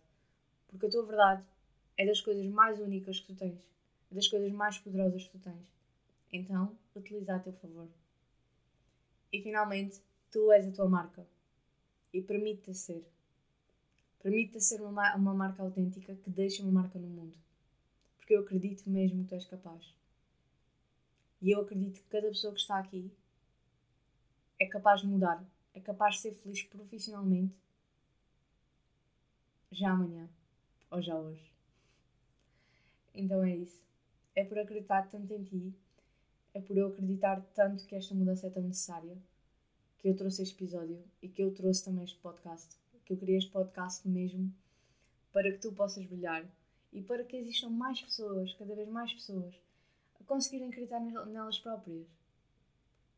Porque 0.67 0.87
a 0.87 0.89
tua 0.89 1.05
verdade 1.05 1.43
é 1.97 2.05
das 2.05 2.19
coisas 2.19 2.45
mais 2.47 2.79
únicas 2.79 3.19
que 3.19 3.27
tu 3.27 3.35
tens, 3.35 3.59
é 4.11 4.15
das 4.15 4.27
coisas 4.27 4.51
mais 4.51 4.79
poderosas 4.79 5.23
que 5.25 5.37
tu 5.37 5.39
tens. 5.39 5.67
Então, 6.33 6.75
utiliza 6.95 7.35
a 7.35 7.39
teu 7.39 7.53
favor. 7.53 7.87
E 9.31 9.39
finalmente, 9.41 10.01
tu 10.31 10.51
és 10.51 10.65
a 10.67 10.71
tua 10.71 10.89
marca. 10.89 11.27
E 12.11 12.21
permite-te 12.23 12.73
ser. 12.73 13.05
Permite-te 14.23 14.61
ser 14.61 14.81
uma, 14.81 15.15
uma 15.15 15.33
marca 15.33 15.61
autêntica 15.61 16.15
que 16.15 16.29
deixe 16.31 16.63
uma 16.63 16.71
marca 16.71 16.97
no 16.97 17.07
mundo. 17.07 17.37
Porque 18.17 18.33
eu 18.33 18.41
acredito 18.41 18.89
mesmo 18.89 19.23
que 19.23 19.29
tu 19.29 19.35
és 19.35 19.45
capaz. 19.45 19.93
E 21.41 21.51
eu 21.51 21.61
acredito 21.61 22.01
que 22.01 22.09
cada 22.09 22.27
pessoa 22.27 22.53
que 22.53 22.59
está 22.59 22.77
aqui 22.77 23.11
é 24.59 24.65
capaz 24.65 25.01
de 25.01 25.07
mudar, 25.07 25.43
é 25.73 25.79
capaz 25.79 26.15
de 26.15 26.21
ser 26.21 26.33
feliz 26.33 26.63
profissionalmente 26.63 27.55
já 29.71 29.91
amanhã 29.91 30.29
ou 30.91 31.01
já 31.01 31.15
hoje. 31.15 31.51
Então 33.13 33.43
é 33.43 33.55
isso. 33.55 33.81
É 34.35 34.43
por 34.43 34.57
acreditar 34.59 35.09
tanto 35.09 35.33
em 35.33 35.43
ti, 35.43 35.73
é 36.53 36.61
por 36.61 36.77
eu 36.77 36.87
acreditar 36.87 37.41
tanto 37.53 37.85
que 37.85 37.95
esta 37.95 38.13
mudança 38.13 38.47
é 38.47 38.49
tão 38.49 38.63
necessária 38.63 39.17
que 39.99 40.07
eu 40.07 40.15
trouxe 40.15 40.41
este 40.41 40.55
episódio 40.55 41.03
e 41.21 41.27
que 41.27 41.41
eu 41.41 41.53
trouxe 41.53 41.83
também 41.83 42.03
este 42.03 42.17
podcast. 42.19 42.75
Que 43.05 43.13
eu 43.13 43.17
criei 43.17 43.37
este 43.37 43.51
podcast 43.51 44.07
mesmo 44.07 44.53
para 45.31 45.51
que 45.51 45.57
tu 45.57 45.71
possas 45.71 46.05
brilhar 46.05 46.45
e 46.91 47.01
para 47.01 47.23
que 47.23 47.37
existam 47.37 47.69
mais 47.69 48.01
pessoas, 48.01 48.53
cada 48.53 48.75
vez 48.75 48.87
mais 48.87 49.13
pessoas, 49.13 49.55
conseguirem 50.29 50.69
acreditar 50.69 51.01
nelas 51.01 51.59
próprias. 51.59 52.07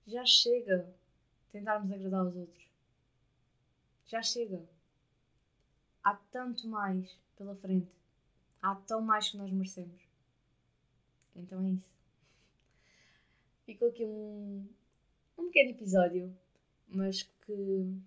Já 0.07 0.25
chega 0.25 0.91
tentarmos 1.51 1.91
agradar 1.91 2.21
aos 2.21 2.35
outros. 2.35 2.65
Já 4.07 4.23
chega. 4.23 4.67
Há 6.03 6.15
tanto 6.31 6.67
mais 6.67 7.15
pela 7.37 7.55
frente. 7.55 7.91
Há 8.61 8.75
tão 8.75 9.01
mais 9.01 9.29
que 9.29 9.37
nós 9.37 9.51
merecemos. 9.51 10.01
Então 11.35 11.63
é 11.63 11.69
isso. 11.69 11.91
Ficou 13.65 13.89
aqui 13.89 14.03
um, 14.03 14.67
um 15.37 15.45
pequeno 15.47 15.69
episódio 15.71 16.35
mas 16.91 17.23
que, 17.23 18.01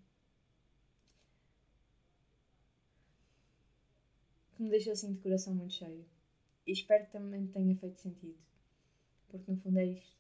que 4.53 4.63
me 4.63 4.71
deixou 4.71 4.93
assim 4.93 5.15
de 5.15 5.21
coração 5.21 5.55
muito 5.55 5.73
cheio. 5.73 6.05
E 6.67 6.73
espero 6.73 7.07
que 7.07 7.13
também 7.13 7.47
tenha 7.47 7.75
feito 7.77 8.01
sentido, 8.01 8.39
porque 9.29 9.51
no 9.51 9.61
fundo 9.61 9.79
é 9.79 9.87
isto. 9.87 10.15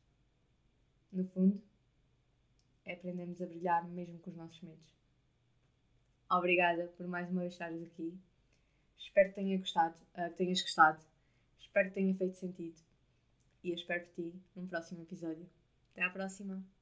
No 1.12 1.24
fundo, 1.28 1.62
é 2.84 2.94
aprendermos 2.94 3.40
a 3.40 3.46
brilhar 3.46 3.86
mesmo 3.88 4.18
com 4.18 4.30
os 4.30 4.36
nossos 4.36 4.60
medos. 4.62 4.94
Obrigada 6.30 6.88
por 6.96 7.06
mais 7.06 7.30
uma 7.30 7.42
vez 7.42 7.52
estares 7.52 7.82
aqui. 7.82 8.18
Espero 8.98 9.28
que 9.28 9.34
tenha 9.36 9.58
gostado, 9.58 9.96
uh, 10.14 10.30
que 10.30 10.36
tenhas 10.36 10.60
gostado. 10.60 11.00
Espero 11.60 11.88
que 11.88 11.94
tenha 11.94 12.14
feito 12.14 12.36
sentido. 12.36 12.80
E 13.62 13.70
eu 13.70 13.74
espero 13.74 14.04
por 14.06 14.14
ti 14.14 14.34
num 14.56 14.66
próximo 14.66 15.02
episódio. 15.02 15.48
Até 15.92 16.02
à 16.02 16.10
próxima! 16.10 16.73